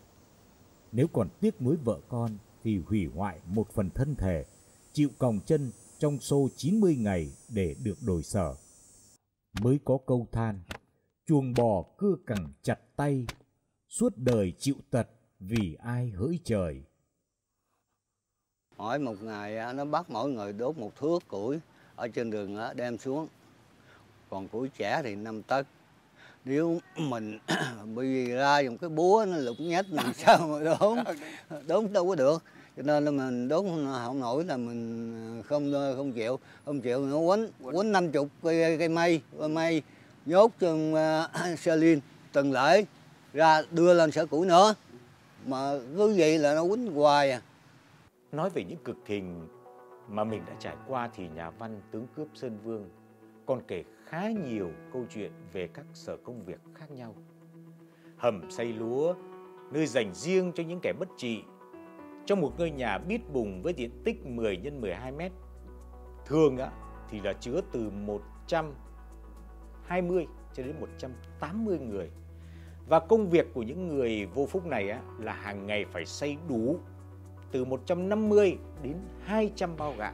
Nếu 0.93 1.07
còn 1.12 1.29
tiếc 1.41 1.62
nuối 1.62 1.77
vợ 1.77 2.00
con 2.09 2.39
thì 2.65 2.79
hủy 2.87 3.07
hoại 3.15 3.41
một 3.47 3.73
phần 3.75 3.91
thân 3.91 4.15
thể, 4.15 4.45
chịu 4.93 5.09
còng 5.19 5.41
chân 5.47 5.73
trong 5.99 6.21
xô 6.21 6.49
90 6.57 6.97
ngày 6.97 7.31
để 7.49 7.75
được 7.85 8.03
đổi 8.03 8.23
sở. 8.23 8.55
Mới 9.61 9.79
có 9.85 9.99
câu 10.07 10.27
than, 10.33 10.61
chuồng 11.30 11.54
bò 11.54 11.84
cưa 11.96 12.14
cẳng 12.26 12.52
chặt 12.62 12.78
tay, 12.96 13.26
suốt 13.88 14.12
đời 14.16 14.52
chịu 14.58 14.75
tật 14.90 15.08
vì 15.40 15.76
ai 15.82 16.10
hỡi 16.10 16.38
trời. 16.44 16.82
hỏi 18.76 18.99
một 18.99 19.22
ngày 19.22 19.75
nó 19.75 19.84
bắt 19.84 20.10
mỗi 20.10 20.30
người 20.30 20.52
đốt 20.52 20.78
một 20.78 20.96
thước 20.96 21.18
củi 21.28 21.60
ở 21.96 22.08
trên 22.08 22.30
đường 22.30 22.56
đem 22.76 22.99
xuống. 22.99 23.28
Còn 24.30 24.49
củi 24.49 24.68
trẻ 24.68 25.00
thì 25.04 25.14
năm 25.14 25.42
tấc 25.42 25.66
nếu 26.44 26.78
mình 26.96 27.38
bị 27.96 28.30
ra 28.30 28.58
dùng 28.58 28.78
cái 28.78 28.90
búa 28.90 29.25
nó 29.28 29.37
lục 29.37 29.56
nhách 29.60 29.87
làm 29.90 30.14
sao 30.14 30.49
mà 30.49 30.64
đốn? 30.64 30.99
Đốn 31.66 31.92
đâu 31.92 32.08
có 32.08 32.14
được. 32.14 32.42
Cho 32.76 32.82
nên 32.82 33.04
là 33.04 33.10
mình 33.10 33.49
đốn 33.49 33.66
không 33.66 34.20
nổi 34.20 34.44
là 34.44 34.56
mình 34.56 35.42
không 35.42 35.72
không 35.96 36.12
chịu. 36.12 36.38
Không 36.64 36.80
chịu 36.80 37.06
nó 37.06 37.16
quấn 37.16 37.50
quấn 37.62 37.92
năm 37.92 38.12
chục 38.12 38.28
cây, 38.42 38.78
cây 38.78 38.88
mây 38.88 39.20
cây 39.38 39.49
mây 39.49 39.82
nhốt 40.27 40.53
trong 40.59 40.95
xe 41.59 41.77
liên 41.77 42.00
từng 42.33 42.53
lễ 42.53 42.85
ra 43.33 43.62
đưa 43.71 43.95
lên 43.95 44.11
sở 44.11 44.27
cũ 44.27 44.45
nữa 44.45 44.75
mà 45.47 45.73
cứ 45.97 46.15
vậy 46.17 46.39
là 46.39 46.55
nó 46.55 46.62
quýnh 46.69 46.95
hoài 46.95 47.31
à 47.31 47.43
nói 48.33 48.50
về 48.50 48.65
những 48.65 48.79
cực 48.85 48.97
hình 49.07 49.49
mà 50.09 50.25
mình 50.25 50.43
đã 50.47 50.53
trải 50.59 50.77
qua 50.89 51.11
thì 51.17 51.29
nhà 51.29 51.50
văn 51.50 51.81
tướng 51.91 52.07
cướp 52.17 52.29
Sơn 52.35 52.59
Vương 52.65 52.89
còn 53.47 53.61
kể 53.69 53.85
khá 54.07 54.29
nhiều 54.29 54.71
câu 54.93 55.05
chuyện 55.15 55.33
về 55.53 55.69
các 55.75 55.85
sở 55.95 56.17
công 56.17 56.45
việc 56.45 56.61
khác 56.75 56.91
nhau. 56.91 57.15
Hầm 58.17 58.50
xây 58.50 58.73
lúa, 58.73 59.15
nơi 59.73 59.87
dành 59.87 60.15
riêng 60.15 60.53
cho 60.55 60.62
những 60.62 60.81
kẻ 60.83 60.93
bất 60.99 61.09
trị, 61.17 61.43
trong 62.27 62.41
một 62.41 62.53
ngôi 62.59 62.71
nhà 62.71 62.99
bít 62.99 63.21
bùng 63.33 63.62
với 63.62 63.73
diện 63.73 63.91
tích 64.05 64.27
10 64.27 64.61
x 64.65 64.73
12 64.81 65.12
mét. 65.12 65.33
Thường 66.27 66.57
á, 66.59 66.71
thì 67.11 67.21
là 67.21 67.33
chứa 67.33 67.61
từ 67.73 67.91
120 69.90 70.26
cho 70.54 70.62
đến 70.62 70.80
180 70.80 71.78
người. 71.78 72.11
Và 72.88 73.00
công 73.00 73.30
việc 73.30 73.47
của 73.54 73.62
những 73.62 73.88
người 73.88 74.26
vô 74.26 74.47
phúc 74.47 74.66
này 74.66 74.90
á, 74.90 75.00
là 75.18 75.32
hàng 75.32 75.66
ngày 75.66 75.85
phải 75.92 76.06
xây 76.06 76.37
đủ 76.49 76.76
từ 77.52 77.64
150 77.64 78.59
đến 78.82 78.94
200 79.25 79.76
bao 79.76 79.94
gạo. 79.99 80.12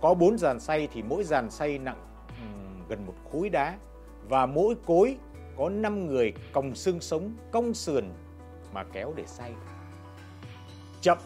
Có 0.00 0.14
4 0.14 0.38
dàn 0.38 0.60
xay 0.60 0.88
thì 0.92 1.02
mỗi 1.02 1.24
dàn 1.24 1.50
xay 1.50 1.78
nặng 1.78 2.06
um, 2.28 2.88
gần 2.88 3.06
một 3.06 3.14
khối 3.32 3.48
đá 3.48 3.78
và 4.28 4.46
mỗi 4.46 4.74
cối 4.86 5.16
có 5.56 5.68
5 5.68 6.06
người 6.06 6.32
còng 6.52 6.74
xương 6.74 7.00
sống 7.00 7.30
cong 7.50 7.74
sườn 7.74 8.04
mà 8.72 8.84
kéo 8.84 9.12
để 9.16 9.24
xay. 9.26 9.52
Chậm 11.00 11.18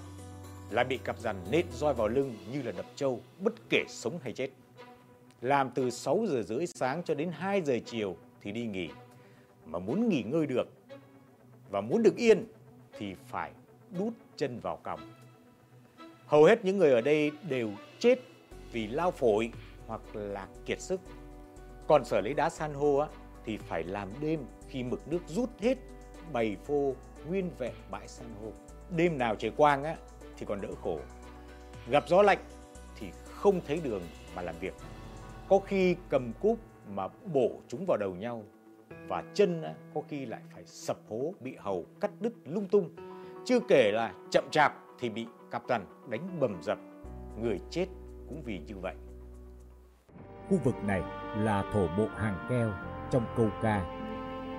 là 0.70 0.84
bị 0.84 0.98
cặp 0.98 1.18
dàn 1.18 1.36
nện 1.50 1.66
roi 1.72 1.94
vào 1.94 2.08
lưng 2.08 2.36
như 2.52 2.62
là 2.62 2.72
đập 2.72 2.86
trâu 2.96 3.20
bất 3.38 3.54
kể 3.70 3.84
sống 3.88 4.18
hay 4.22 4.32
chết. 4.32 4.48
Làm 5.40 5.70
từ 5.70 5.90
6 5.90 6.24
giờ 6.28 6.42
rưỡi 6.42 6.66
sáng 6.66 7.02
cho 7.04 7.14
đến 7.14 7.30
2 7.32 7.62
giờ 7.62 7.78
chiều 7.86 8.16
thì 8.42 8.52
đi 8.52 8.66
nghỉ. 8.66 8.88
Mà 9.66 9.78
muốn 9.78 10.08
nghỉ 10.08 10.22
ngơi 10.22 10.46
được 10.46 10.68
và 11.70 11.80
muốn 11.80 12.02
được 12.02 12.16
yên 12.16 12.46
thì 12.98 13.14
phải 13.26 13.50
đút 13.98 14.12
chân 14.36 14.60
vào 14.60 14.76
còng. 14.76 15.00
Hầu 16.26 16.44
hết 16.44 16.64
những 16.64 16.78
người 16.78 16.92
ở 16.92 17.00
đây 17.00 17.30
đều 17.48 17.70
chết 17.98 18.18
vì 18.72 18.86
lao 18.86 19.10
phổi 19.10 19.50
hoặc 19.86 20.00
là 20.14 20.48
kiệt 20.66 20.80
sức. 20.80 21.00
Còn 21.86 22.04
sở 22.04 22.20
lấy 22.20 22.34
đá 22.34 22.50
san 22.50 22.74
hô 22.74 22.96
á, 22.96 23.08
thì 23.44 23.56
phải 23.56 23.84
làm 23.84 24.08
đêm 24.20 24.44
khi 24.68 24.82
mực 24.82 25.08
nước 25.08 25.20
rút 25.26 25.50
hết 25.60 25.78
bày 26.32 26.56
phô 26.64 26.94
nguyên 27.28 27.50
vẹn 27.58 27.74
bãi 27.90 28.08
san 28.08 28.26
hô. 28.42 28.52
Đêm 28.96 29.18
nào 29.18 29.36
trời 29.36 29.50
quang 29.56 29.84
á, 29.84 29.96
thì 30.36 30.46
còn 30.46 30.60
đỡ 30.60 30.68
khổ. 30.82 31.00
Gặp 31.90 32.08
gió 32.08 32.22
lạnh 32.22 32.38
thì 32.96 33.06
không 33.24 33.60
thấy 33.66 33.80
đường 33.84 34.02
mà 34.34 34.42
làm 34.42 34.54
việc. 34.60 34.74
Có 35.48 35.58
khi 35.58 35.96
cầm 36.08 36.32
cúp 36.40 36.58
mà 36.94 37.08
bổ 37.32 37.50
chúng 37.68 37.84
vào 37.86 37.96
đầu 37.96 38.14
nhau 38.14 38.42
và 39.08 39.24
chân 39.34 39.62
có 39.94 40.02
khi 40.08 40.26
lại 40.26 40.40
phải 40.54 40.64
sập 40.64 40.96
hố 41.08 41.34
bị 41.40 41.56
hầu 41.58 41.86
cắt 42.00 42.10
đứt 42.20 42.32
lung 42.44 42.68
tung 42.68 42.90
chưa 43.44 43.60
kể 43.68 43.90
là 43.92 44.12
chậm 44.30 44.44
chạp 44.50 44.72
thì 44.98 45.10
bị 45.10 45.26
cặp 45.50 45.62
tần 45.68 45.84
đánh 46.08 46.40
bầm 46.40 46.62
dập, 46.62 46.78
người 47.40 47.60
chết 47.70 47.86
cũng 48.28 48.42
vì 48.44 48.58
như 48.58 48.78
vậy. 48.78 48.94
Khu 50.48 50.58
vực 50.64 50.74
này 50.84 51.02
là 51.36 51.64
thổ 51.72 51.86
bộ 51.98 52.06
hàng 52.16 52.46
keo 52.48 52.72
trong 53.10 53.24
câu 53.36 53.48
ca 53.62 53.98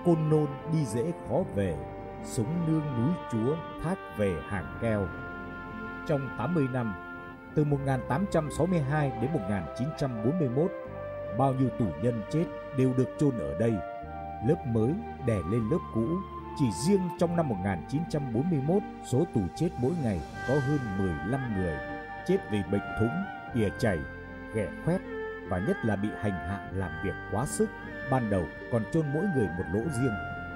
Côn 0.05 0.29
nôn 0.29 0.47
đi 0.73 0.85
dễ 0.85 1.11
khó 1.27 1.43
về, 1.55 1.77
súng 2.23 2.67
nương 2.67 2.83
núi 2.97 3.13
chúa 3.31 3.55
thác 3.83 3.95
về 4.17 4.35
hàng 4.47 4.77
keo. 4.81 5.07
Trong 6.07 6.29
80 6.37 6.67
năm, 6.73 6.93
từ 7.59 7.65
1862 7.65 9.11
đến 9.21 9.31
1941, 9.33 10.71
bao 11.37 11.53
nhiêu 11.53 11.69
tù 11.79 11.85
nhân 12.01 12.21
chết 12.31 12.45
đều 12.77 12.93
được 12.97 13.09
chôn 13.19 13.37
ở 13.39 13.59
đây. 13.59 13.73
Lớp 14.47 14.67
mới 14.67 14.93
đè 15.25 15.37
lên 15.51 15.69
lớp 15.71 15.77
cũ 15.93 16.07
chỉ 16.59 16.65
riêng 16.87 17.01
trong 17.19 17.35
năm 17.35 17.49
1941, 17.49 18.83
số 19.11 19.25
tù 19.33 19.41
chết 19.55 19.69
mỗi 19.81 19.91
ngày 20.03 20.21
có 20.47 20.53
hơn 20.53 20.79
15 20.97 21.41
người, 21.57 21.77
chết 22.27 22.37
vì 22.51 22.59
bệnh 22.71 22.81
thúng, 22.99 23.23
ỉa 23.53 23.69
chảy, 23.79 23.97
ghẻ 24.55 24.67
khoét 24.85 25.01
và 25.49 25.59
nhất 25.59 25.77
là 25.83 25.95
bị 25.95 26.09
hành 26.21 26.47
hạ 26.47 26.69
làm 26.73 26.91
việc 27.03 27.13
quá 27.31 27.45
sức. 27.45 27.69
Ban 28.11 28.29
đầu 28.29 28.43
còn 28.71 28.83
chôn 28.93 29.05
mỗi 29.13 29.23
người 29.35 29.47
một 29.47 29.65
lỗ 29.73 29.79
riêng, 29.79 30.15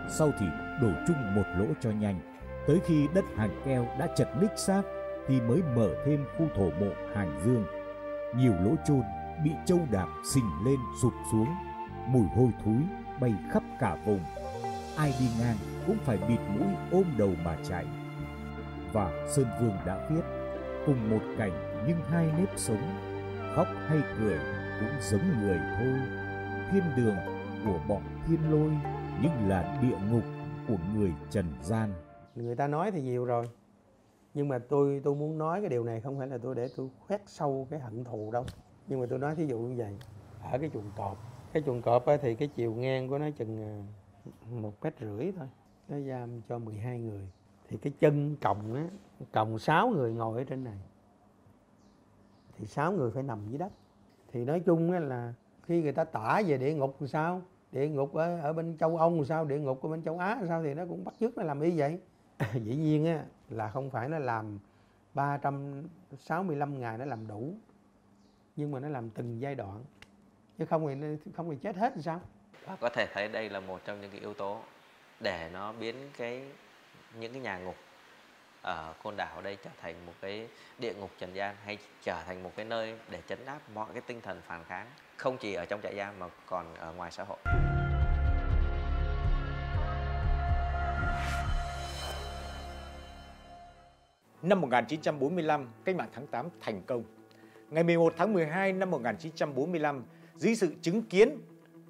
sau 0.10 0.32
thì 0.39 0.46
đổ 0.82 0.89
chung 1.08 1.36
một 1.36 1.46
lỗ 1.58 1.66
cho 1.80 1.92
nhanh. 1.92 2.20
Tới 2.68 2.82
khi 2.86 3.08
đất 3.16 3.26
hàng 3.38 3.62
keo 3.66 3.88
đã 4.00 4.08
chật 4.16 4.28
ních 4.42 4.58
xác 4.58 4.82
thì 5.28 5.42
mới 5.42 5.62
mở 5.76 5.90
thêm 6.06 6.26
khu 6.38 6.48
thổ 6.56 6.70
mộ 6.80 6.92
hàng 7.16 7.40
dương. 7.46 7.66
Nhiều 8.36 8.54
lỗ 8.64 8.76
chôn 8.88 9.02
bị 9.44 9.52
châu 9.66 9.80
đạp 9.92 10.08
xình 10.34 10.50
lên 10.66 10.80
sụt 11.02 11.14
xuống, 11.32 11.48
mùi 12.08 12.26
hôi 12.36 12.50
thối 12.66 12.82
bay 13.22 13.34
khắp 13.52 13.64
cả 13.80 13.98
vùng. 14.06 14.20
Ai 14.98 15.14
đi 15.20 15.26
ngang 15.40 15.58
cũng 15.88 15.98
phải 16.04 16.18
bịt 16.18 16.40
mũi 16.58 16.68
ôm 16.92 17.04
đầu 17.18 17.32
mà 17.44 17.58
chạy. 17.70 17.86
Và 18.94 19.28
Sơn 19.28 19.46
Vương 19.62 19.78
đã 19.86 20.08
viết, 20.10 20.22
cùng 20.86 21.10
một 21.10 21.22
cảnh 21.38 21.84
nhưng 21.88 21.98
hai 22.10 22.32
nếp 22.38 22.50
sống, 22.56 22.82
khóc 23.56 23.68
hay 23.88 24.00
cười 24.20 24.40
cũng 24.80 25.02
giống 25.02 25.42
người 25.42 25.60
thôi. 25.80 26.00
Thiên 26.72 26.84
đường 26.98 27.16
của 27.66 27.80
bọn 27.88 28.02
thiên 28.28 28.52
lôi 28.52 28.72
nhưng 29.22 29.50
là 29.50 29.80
địa 29.82 29.98
ngục 30.12 30.24
của 30.68 30.78
người 30.96 31.14
trần 31.30 31.46
gian. 31.62 31.94
Người 32.36 32.56
ta 32.56 32.68
nói 32.68 32.92
thì 32.92 33.02
nhiều 33.02 33.26
rồi, 33.26 33.50
nhưng 34.34 34.48
mà 34.48 34.60
tôi 34.60 35.02
tôi 35.04 35.15
muốn 35.15 35.38
nói 35.38 35.62
cái 35.62 35.69
điều 35.69 35.84
này 35.84 36.02
không 36.02 36.17
phải 36.17 36.28
là 36.28 36.38
tôi 36.38 36.56
để 36.56 36.69
tôi 36.78 36.89
khoét 37.08 37.22
sâu 37.26 37.67
cái 37.69 37.80
hận 37.80 38.04
thù 38.04 38.32
đâu. 38.32 38.46
Nhưng 38.88 39.00
mà 39.00 39.06
tôi 39.10 39.19
nói 39.19 39.36
thí 39.36 39.46
dụ 39.46 39.60
như 39.60 39.76
vậy, 39.78 39.98
ở 40.52 40.58
cái 40.58 40.69
chuồng 40.74 40.91
cọp, 40.96 41.17
cái 41.54 41.63
chuồng 41.65 41.82
cọp 41.82 42.06
thì 42.22 42.36
cái 42.36 42.50
chiều 42.56 42.74
ngang 42.74 43.10
của 43.10 43.17
nó 43.17 43.30
chừng 43.38 43.58
ờ, 43.63 44.52
một 44.52 44.74
mét 44.82 44.93
rưỡi 45.00 45.32
thôi 45.32 45.48
nó 45.89 46.00
giam 46.00 46.41
cho 46.50 46.60
12 46.60 47.00
người. 47.00 47.28
Thì 47.69 47.78
cái 47.78 47.93
chân 48.00 48.36
còng 48.41 48.76
á 48.76 48.88
còng 49.32 49.60
6 49.60 49.89
người 49.89 50.13
ngồi 50.13 50.38
ở 50.38 50.43
trên 50.43 50.63
này 50.63 50.78
thì 52.58 52.65
6 52.65 52.91
người 52.91 53.12
phải 53.12 53.24
nằm 53.24 53.39
dưới 53.50 53.58
đất. 53.58 53.72
Thì 54.32 54.46
nói 54.46 54.60
chung 54.60 54.91
á 54.91 55.00
là 55.00 55.34
khi 55.63 55.82
người 55.82 55.91
ta 55.91 56.04
tả 56.04 56.41
về 56.48 56.58
địa 56.58 56.74
ngục 56.74 56.96
làm 57.00 57.08
sao 57.08 57.41
địa 57.72 57.88
ngục 57.88 58.13
ở, 58.13 58.39
ở 58.39 58.54
bên 58.54 58.78
châu 58.78 58.98
Âu 58.98 59.15
làm 59.15 59.26
sao 59.26 59.46
địa 59.46 59.60
ngục 59.60 59.84
ở 59.84 59.89
bên 59.89 60.04
châu 60.04 60.17
Á 60.17 60.36
làm 60.36 60.48
sao 60.48 60.63
thì 60.63 60.74
nó 60.74 60.86
cũng 60.86 61.06
bắt 61.06 61.13
chước 61.19 61.38
nó 61.38 61.43
làm 61.43 61.62
y 61.62 61.72
vậy. 61.78 62.00
Dĩ 62.54 62.76
nhiên 62.76 63.06
á 63.06 63.26
là 63.54 63.70
không 63.70 63.89
phải 63.89 64.10
nó 64.10 64.20
làm 64.20 64.60
365 65.13 66.80
ngày 66.80 66.98
nó 66.98 67.06
làm 67.06 67.28
đủ, 67.28 67.54
nhưng 68.56 68.72
mà 68.72 68.80
nó 68.80 68.89
làm 68.89 69.10
từng 69.10 69.42
giai 69.42 69.56
đoạn, 69.56 69.84
chứ 70.58 70.66
không 70.66 71.02
thì 71.02 71.32
không 71.32 71.52
thì 71.52 71.58
chết 71.62 71.76
hết 71.76 71.94
thì 71.96 72.02
sao 72.02 72.22
và 72.66 72.76
có 72.76 72.89
thể 72.89 73.08
thấy 73.13 73.28
đây 73.28 73.50
là 73.50 73.60
một 73.60 73.80
trong 73.86 74.02
những 74.02 74.12
cái 74.12 74.20
yếu 74.20 74.34
tố 74.34 74.62
để 75.20 75.50
nó 75.54 75.74
biến 75.74 75.96
cái, 76.18 76.52
những 77.20 77.34
cái 77.34 77.42
nhà 77.42 77.58
ngục 77.58 77.76
ở 78.62 78.94
côn 79.04 79.16
đảo 79.18 79.42
đây 79.42 79.58
trở 79.63 79.70
thành 79.82 80.06
một 80.06 80.13
cái 80.22 80.48
địa 80.80 80.94
ngục 80.94 81.10
trần 81.18 81.36
gian 81.36 81.56
hay 81.63 81.78
trở 82.04 82.24
thành 82.26 82.44
một 82.44 82.52
cái 82.56 82.66
nơi 82.66 82.98
để 83.10 83.22
chấn 83.28 83.46
áp 83.46 83.60
mọi 83.74 83.94
cái 83.94 84.02
tinh 84.02 84.22
thần 84.22 84.42
phản 84.42 84.63
kháng, 84.63 84.88
không 85.18 85.38
chỉ 85.38 85.54
ở 85.54 85.66
trong 85.66 85.82
trại 85.82 85.96
giam 85.96 86.20
mà 86.20 86.28
còn 86.46 86.76
ở 86.76 86.94
ngoài 86.94 87.12
xã 87.12 87.24
hội. 87.24 87.38
Năm 94.44 94.62
1945, 94.62 95.70
cách 95.86 95.96
mạng 95.96 96.10
tháng 96.14 96.28
8 96.28 96.50
thành 96.62 96.82
công. 96.88 97.04
Ngày 97.70 97.84
11 97.84 98.14
tháng 98.18 98.34
12 98.34 98.74
năm 98.74 98.92
1945, 98.92 100.04
dưới 100.36 100.56
sự 100.56 100.74
chứng 100.82 101.02
kiến 101.02 101.38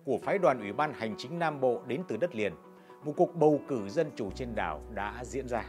của 0.06 0.20
phái 0.24 0.38
đoàn 0.38 0.60
Ủy 0.60 0.74
ban 0.74 0.94
Hành 0.94 1.16
chính 1.18 1.40
Nam 1.40 1.60
Bộ 1.60 1.82
đến 1.88 2.02
từ 2.08 2.18
đất 2.18 2.36
liền, 2.36 2.54
một 3.04 3.14
cuộc 3.18 3.36
bầu 3.36 3.62
cử 3.68 3.90
dân 3.90 4.12
chủ 4.16 4.32
trên 4.32 4.56
đảo 4.56 4.82
đã 4.94 5.24
diễn 5.26 5.48
ra 5.48 5.64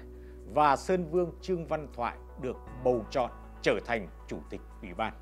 và 0.54 0.76
Sơn 0.76 1.10
Vương 1.10 1.32
Trương 1.40 1.66
Văn 1.66 1.88
Thoại 1.94 2.16
được 2.42 2.56
bầu 2.84 3.04
chọn 3.10 3.30
trở 3.62 3.78
thành 3.86 4.08
chủ 4.28 4.38
tịch 4.50 4.60
ủy 4.82 4.94
ban. 4.94 5.12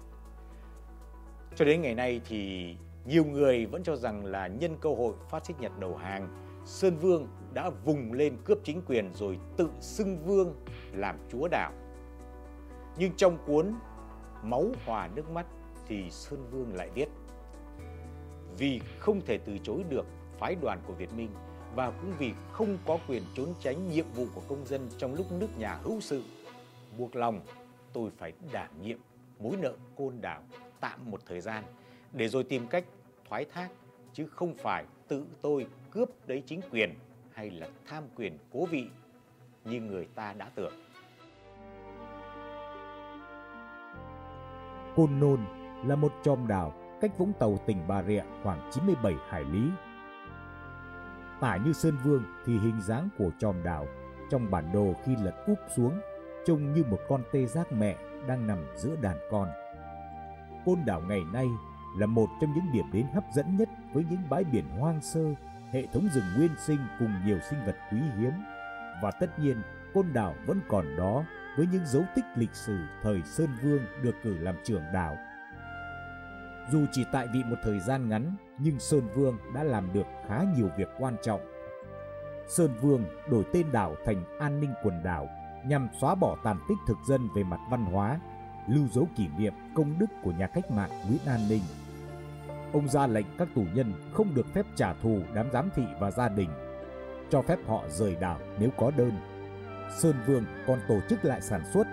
Cho 1.56 1.64
đến 1.64 1.82
ngày 1.82 1.94
nay 1.94 2.20
thì 2.24 2.74
nhiều 3.06 3.24
người 3.24 3.66
vẫn 3.66 3.82
cho 3.82 3.96
rằng 3.96 4.24
là 4.24 4.46
nhân 4.46 4.76
cơ 4.80 4.90
hội 4.90 5.14
phát 5.30 5.46
xít 5.46 5.54
Nhật 5.60 5.78
đầu 5.78 5.96
hàng, 5.96 6.28
Sơn 6.64 6.96
Vương 6.96 7.28
đã 7.54 7.70
vùng 7.84 8.12
lên 8.12 8.36
cướp 8.44 8.58
chính 8.64 8.82
quyền 8.86 9.10
rồi 9.14 9.38
tự 9.56 9.70
xưng 9.80 10.18
vương 10.24 10.54
làm 10.92 11.18
chúa 11.32 11.48
đảo. 11.48 11.72
Nhưng 12.98 13.12
trong 13.16 13.38
cuốn 13.46 13.74
Máu 14.42 14.66
hòa 14.86 15.08
nước 15.14 15.30
mắt 15.30 15.46
thì 15.88 16.10
Sơn 16.10 16.46
Vương 16.50 16.74
lại 16.74 16.90
viết 16.94 17.08
Vì 18.58 18.80
không 18.98 19.20
thể 19.20 19.38
từ 19.38 19.58
chối 19.62 19.84
được 19.88 20.06
phái 20.38 20.56
đoàn 20.62 20.80
của 20.86 20.92
Việt 20.92 21.12
Minh 21.12 21.30
và 21.74 21.90
cũng 21.90 22.12
vì 22.18 22.32
không 22.52 22.78
có 22.86 22.98
quyền 23.08 23.22
trốn 23.34 23.54
tránh 23.60 23.88
nhiệm 23.88 24.06
vụ 24.14 24.26
của 24.34 24.42
công 24.48 24.66
dân 24.66 24.88
trong 24.98 25.14
lúc 25.14 25.32
nước 25.32 25.58
nhà 25.58 25.74
hữu 25.82 26.00
sự, 26.00 26.22
buộc 26.98 27.16
lòng 27.16 27.40
tôi 27.92 28.10
phải 28.18 28.32
đảm 28.52 28.70
nhiệm 28.82 28.98
mối 29.38 29.56
nợ 29.56 29.74
côn 29.96 30.20
đảo 30.20 30.42
tạm 30.80 31.10
một 31.10 31.20
thời 31.26 31.40
gian 31.40 31.64
để 32.12 32.28
rồi 32.28 32.44
tìm 32.44 32.66
cách 32.66 32.84
thoái 33.28 33.44
thác 33.44 33.68
chứ 34.12 34.26
không 34.26 34.54
phải 34.54 34.84
tự 35.08 35.26
tôi 35.42 35.66
cướp 35.90 36.08
đấy 36.26 36.42
chính 36.46 36.60
quyền 36.70 36.94
hay 37.34 37.50
là 37.50 37.68
tham 37.86 38.04
quyền 38.16 38.38
cố 38.52 38.66
vị 38.66 38.88
như 39.64 39.80
người 39.80 40.08
ta 40.14 40.32
đã 40.32 40.50
tưởng. 40.54 40.72
Côn 44.96 45.20
Nôn 45.20 45.40
là 45.84 45.96
một 45.96 46.12
chòm 46.22 46.46
đảo 46.48 46.72
cách 47.00 47.18
Vũng 47.18 47.32
Tàu 47.38 47.58
tỉnh 47.66 47.78
Bà 47.88 48.02
Rịa 48.02 48.22
khoảng 48.42 48.70
97 48.72 49.14
hải 49.28 49.44
lý. 49.44 49.70
Tả 51.40 51.56
như 51.56 51.72
Sơn 51.72 51.96
Vương 52.04 52.22
thì 52.46 52.58
hình 52.58 52.80
dáng 52.80 53.08
của 53.18 53.30
chòm 53.38 53.62
đảo 53.62 53.86
trong 54.30 54.50
bản 54.50 54.72
đồ 54.72 54.94
khi 55.04 55.16
lật 55.16 55.34
úp 55.46 55.58
xuống 55.76 56.00
trông 56.46 56.72
như 56.72 56.84
một 56.90 56.98
con 57.08 57.22
tê 57.32 57.46
giác 57.46 57.72
mẹ 57.72 57.96
đang 58.26 58.46
nằm 58.46 58.64
giữa 58.76 58.96
đàn 59.00 59.16
con. 59.30 59.48
Côn 60.64 60.78
đảo 60.86 61.02
ngày 61.08 61.20
nay 61.32 61.46
là 61.96 62.06
một 62.06 62.28
trong 62.40 62.52
những 62.54 62.72
điểm 62.72 62.84
đến 62.92 63.06
hấp 63.14 63.24
dẫn 63.34 63.56
nhất 63.56 63.68
với 63.92 64.04
những 64.10 64.20
bãi 64.30 64.44
biển 64.44 64.64
hoang 64.78 65.00
sơ, 65.00 65.34
hệ 65.72 65.86
thống 65.92 66.08
rừng 66.14 66.24
nguyên 66.36 66.50
sinh 66.58 66.78
cùng 66.98 67.12
nhiều 67.26 67.38
sinh 67.50 67.58
vật 67.66 67.76
quý 67.92 67.98
hiếm. 68.18 68.32
Và 69.02 69.10
tất 69.10 69.38
nhiên, 69.38 69.62
Côn 69.94 70.12
đảo 70.12 70.34
vẫn 70.46 70.60
còn 70.68 70.96
đó 70.96 71.24
với 71.56 71.66
những 71.72 71.86
dấu 71.86 72.04
tích 72.14 72.24
lịch 72.36 72.54
sử 72.54 72.78
thời 73.02 73.22
Sơn 73.22 73.48
Vương 73.62 73.82
được 74.02 74.14
cử 74.22 74.38
làm 74.38 74.56
trưởng 74.64 74.82
đảo. 74.92 75.16
Dù 76.70 76.86
chỉ 76.92 77.04
tại 77.12 77.28
vị 77.32 77.44
một 77.44 77.56
thời 77.62 77.80
gian 77.80 78.08
ngắn, 78.08 78.36
nhưng 78.58 78.78
Sơn 78.78 79.08
Vương 79.14 79.38
đã 79.54 79.62
làm 79.62 79.92
được 79.92 80.06
khá 80.28 80.44
nhiều 80.56 80.68
việc 80.76 80.88
quan 80.98 81.16
trọng. 81.22 81.40
Sơn 82.48 82.74
Vương 82.80 83.04
đổi 83.30 83.44
tên 83.52 83.72
đảo 83.72 83.94
thành 84.04 84.24
An 84.40 84.60
Ninh 84.60 84.74
quần 84.82 85.02
đảo 85.02 85.28
nhằm 85.66 85.88
xóa 86.00 86.14
bỏ 86.14 86.36
tàn 86.44 86.56
tích 86.68 86.78
thực 86.86 86.98
dân 87.08 87.28
về 87.34 87.44
mặt 87.44 87.60
văn 87.70 87.84
hóa, 87.84 88.20
lưu 88.68 88.88
dấu 88.92 89.08
kỷ 89.16 89.28
niệm 89.38 89.52
công 89.74 89.98
đức 89.98 90.10
của 90.22 90.32
nhà 90.32 90.46
cách 90.46 90.70
mạng 90.70 90.90
Nguyễn 91.08 91.20
An 91.26 91.40
Ninh. 91.48 91.62
Ông 92.72 92.88
ra 92.88 93.06
lệnh 93.06 93.26
các 93.38 93.48
tù 93.54 93.64
nhân 93.74 93.92
không 94.12 94.34
được 94.34 94.46
phép 94.54 94.66
trả 94.76 94.92
thù 94.92 95.20
đám 95.34 95.50
giám 95.52 95.70
thị 95.76 95.82
và 96.00 96.10
gia 96.10 96.28
đình, 96.28 96.48
cho 97.30 97.42
phép 97.42 97.58
họ 97.66 97.82
rời 97.88 98.16
đảo 98.20 98.38
nếu 98.58 98.70
có 98.76 98.90
đơn. 98.96 99.12
Sơn 99.98 100.14
Vương 100.26 100.44
còn 100.66 100.78
tổ 100.88 101.00
chức 101.08 101.24
lại 101.24 101.42
sản 101.42 101.62
xuất 101.72 101.86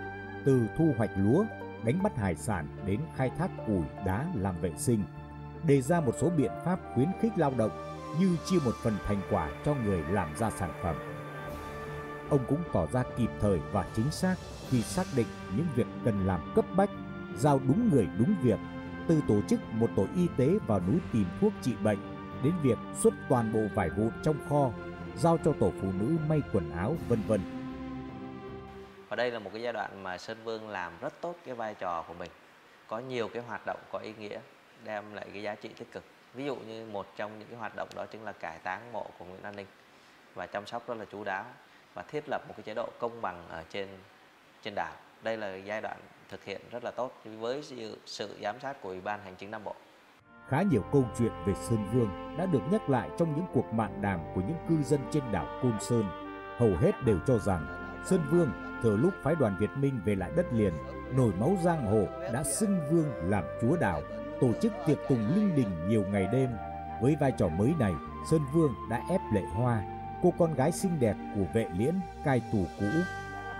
từ 0.46 0.62
thu 0.78 0.94
hoạch 0.98 1.12
lúa, 1.18 1.46
đánh 1.84 2.04
bắt 2.04 2.18
hải 2.18 2.36
sản 2.36 2.68
đến 2.86 3.00
khai 3.16 3.32
thác 3.38 3.50
củi 3.68 3.84
đá 4.06 4.26
làm 4.36 4.62
vệ 4.62 4.72
sinh, 4.78 5.04
đề 5.64 5.82
ra 5.82 6.02
một 6.02 6.16
số 6.20 6.30
biện 6.30 6.52
pháp 6.66 6.80
khuyến 6.94 7.08
khích 7.22 7.32
lao 7.38 7.54
động 7.58 7.72
như 8.20 8.38
chia 8.46 8.58
một 8.66 8.76
phần 8.84 8.98
thành 9.06 9.22
quả 9.32 9.50
cho 9.66 9.76
người 9.86 10.04
làm 10.12 10.36
ra 10.36 10.50
sản 10.50 10.72
phẩm. 10.84 10.96
Ông 12.30 12.40
cũng 12.48 12.64
tỏ 12.74 12.88
ra 12.88 13.04
kịp 13.18 13.30
thời 13.40 13.60
và 13.72 13.86
chính 13.96 14.12
xác 14.12 14.36
khi 14.70 14.82
xác 14.82 15.06
định 15.16 15.28
những 15.56 15.68
việc 15.76 15.88
cần 16.06 16.28
làm 16.28 16.52
cấp 16.56 16.66
bách, 16.76 16.90
giao 17.38 17.60
đúng 17.68 17.90
người 17.90 18.08
đúng 18.20 18.36
việc, 18.42 18.60
từ 19.10 19.22
tổ 19.28 19.42
chức 19.50 19.60
một 19.72 19.90
tổ 19.96 20.08
y 20.16 20.28
tế 20.38 20.50
vào 20.68 20.80
núi 20.88 21.00
tìm 21.14 21.26
thuốc 21.42 21.54
trị 21.62 21.74
bệnh 21.84 21.98
đến 22.44 22.54
việc 22.64 22.78
xuất 22.94 23.14
toàn 23.30 23.54
bộ 23.54 23.60
vải 23.76 23.90
vụn 23.90 24.12
trong 24.24 24.36
kho, 24.50 24.70
giao 25.16 25.38
cho 25.46 25.54
tổ 25.60 25.72
phụ 25.82 25.92
nữ 26.00 26.18
may 26.28 26.42
quần 26.54 26.72
áo 26.72 26.96
vân 27.08 27.22
vân. 27.28 27.42
Và 29.10 29.16
đây 29.16 29.32
là 29.32 29.40
một 29.40 29.50
cái 29.54 29.62
giai 29.62 29.74
đoạn 29.74 30.04
mà 30.04 30.18
Sơn 30.18 30.38
Vương 30.44 30.70
làm 30.70 30.94
rất 31.02 31.14
tốt 31.22 31.36
cái 31.46 31.56
vai 31.56 31.76
trò 31.76 32.02
của 32.08 32.14
mình. 32.14 32.32
Có 32.88 33.00
nhiều 33.00 33.28
cái 33.28 33.44
hoạt 33.44 33.62
động 33.66 33.80
có 33.92 34.00
ý 34.00 34.14
nghĩa 34.20 34.40
đem 34.84 35.14
lại 35.14 35.28
cái 35.34 35.42
giá 35.42 35.56
trị 35.56 35.70
tích 35.78 35.92
cực. 35.92 36.04
Ví 36.34 36.46
dụ 36.46 36.56
như 36.56 36.86
một 36.86 37.08
trong 37.18 37.40
những 37.40 37.48
cái 37.48 37.58
hoạt 37.60 37.76
động 37.76 37.90
đó 37.96 38.06
chính 38.06 38.24
là 38.24 38.32
cải 38.32 38.58
táng 38.58 38.92
mộ 38.92 39.06
của 39.20 39.26
Nguyễn 39.26 39.42
An 39.42 39.56
Ninh 39.56 39.68
và 40.36 40.48
chăm 40.48 40.66
sóc 40.66 40.88
rất 40.88 40.98
là 40.98 41.06
chú 41.12 41.24
đáo 41.24 41.46
và 41.94 42.04
thiết 42.04 42.24
lập 42.30 42.42
một 42.48 42.54
cái 42.58 42.64
chế 42.64 42.74
độ 42.74 42.90
công 43.00 43.22
bằng 43.22 43.48
ở 43.50 43.64
trên 43.70 43.88
trên 44.64 44.74
đảo. 44.76 44.94
Đây 45.24 45.38
là 45.38 45.56
giai 45.56 45.82
đoạn 45.82 45.98
thực 46.30 46.46
hiện 46.46 46.62
rất 46.72 46.84
là 46.84 46.92
tốt 46.92 47.14
với 47.40 47.64
sự, 47.64 47.98
sự 48.06 48.38
giám 48.44 48.60
sát 48.60 48.82
của 48.82 48.90
Ủy 48.90 49.02
ban 49.02 49.20
Hành 49.24 49.36
chính 49.36 49.52
Nam 49.52 49.64
Bộ. 49.64 49.76
Khá 50.48 50.62
nhiều 50.62 50.82
câu 50.92 51.06
chuyện 51.18 51.32
về 51.46 51.54
Sơn 51.54 51.88
Vương 51.94 52.36
đã 52.38 52.46
được 52.46 52.62
nhắc 52.72 52.90
lại 52.90 53.10
trong 53.18 53.36
những 53.36 53.46
cuộc 53.54 53.74
mạn 53.74 54.02
đàm 54.02 54.20
của 54.36 54.42
những 54.42 54.58
cư 54.70 54.84
dân 54.84 55.00
trên 55.12 55.24
đảo 55.32 55.60
Côn 55.62 55.74
Sơn. 55.80 56.04
Hầu 56.58 56.76
hết 56.76 56.92
đều 57.06 57.20
cho 57.28 57.38
rằng 57.40 57.66
Sơn 58.06 58.22
Vương 58.32 58.52
thừa 58.84 58.96
lúc 58.96 59.14
phái 59.24 59.36
đoàn 59.36 59.56
Việt 59.60 59.70
Minh 59.78 60.02
về 60.06 60.16
lại 60.16 60.32
đất 60.36 60.46
liền, 60.54 60.74
nổi 61.12 61.32
máu 61.40 61.58
giang 61.64 61.86
hồ 61.86 62.06
đã 62.34 62.44
xưng 62.44 62.80
vương 62.92 63.12
làm 63.30 63.44
chúa 63.62 63.78
đảo, 63.78 64.02
tổ 64.42 64.54
chức 64.62 64.74
tiệc 64.86 64.98
tùng 65.10 65.36
linh 65.36 65.56
đình 65.56 65.88
nhiều 65.88 66.04
ngày 66.12 66.28
đêm. 66.32 66.50
Với 67.02 67.16
vai 67.20 67.32
trò 67.38 67.48
mới 67.48 67.74
này, 67.80 67.94
Sơn 68.32 68.42
Vương 68.54 68.74
đã 68.90 69.02
ép 69.10 69.22
Lệ 69.34 69.42
Hoa, 69.54 69.84
cô 70.24 70.34
con 70.40 70.54
gái 70.54 70.72
xinh 70.72 71.00
đẹp 71.00 71.16
của 71.36 71.46
vệ 71.54 71.68
liễn 71.78 71.94
cai 72.26 72.42
tù 72.52 72.66
cũ, 72.80 72.86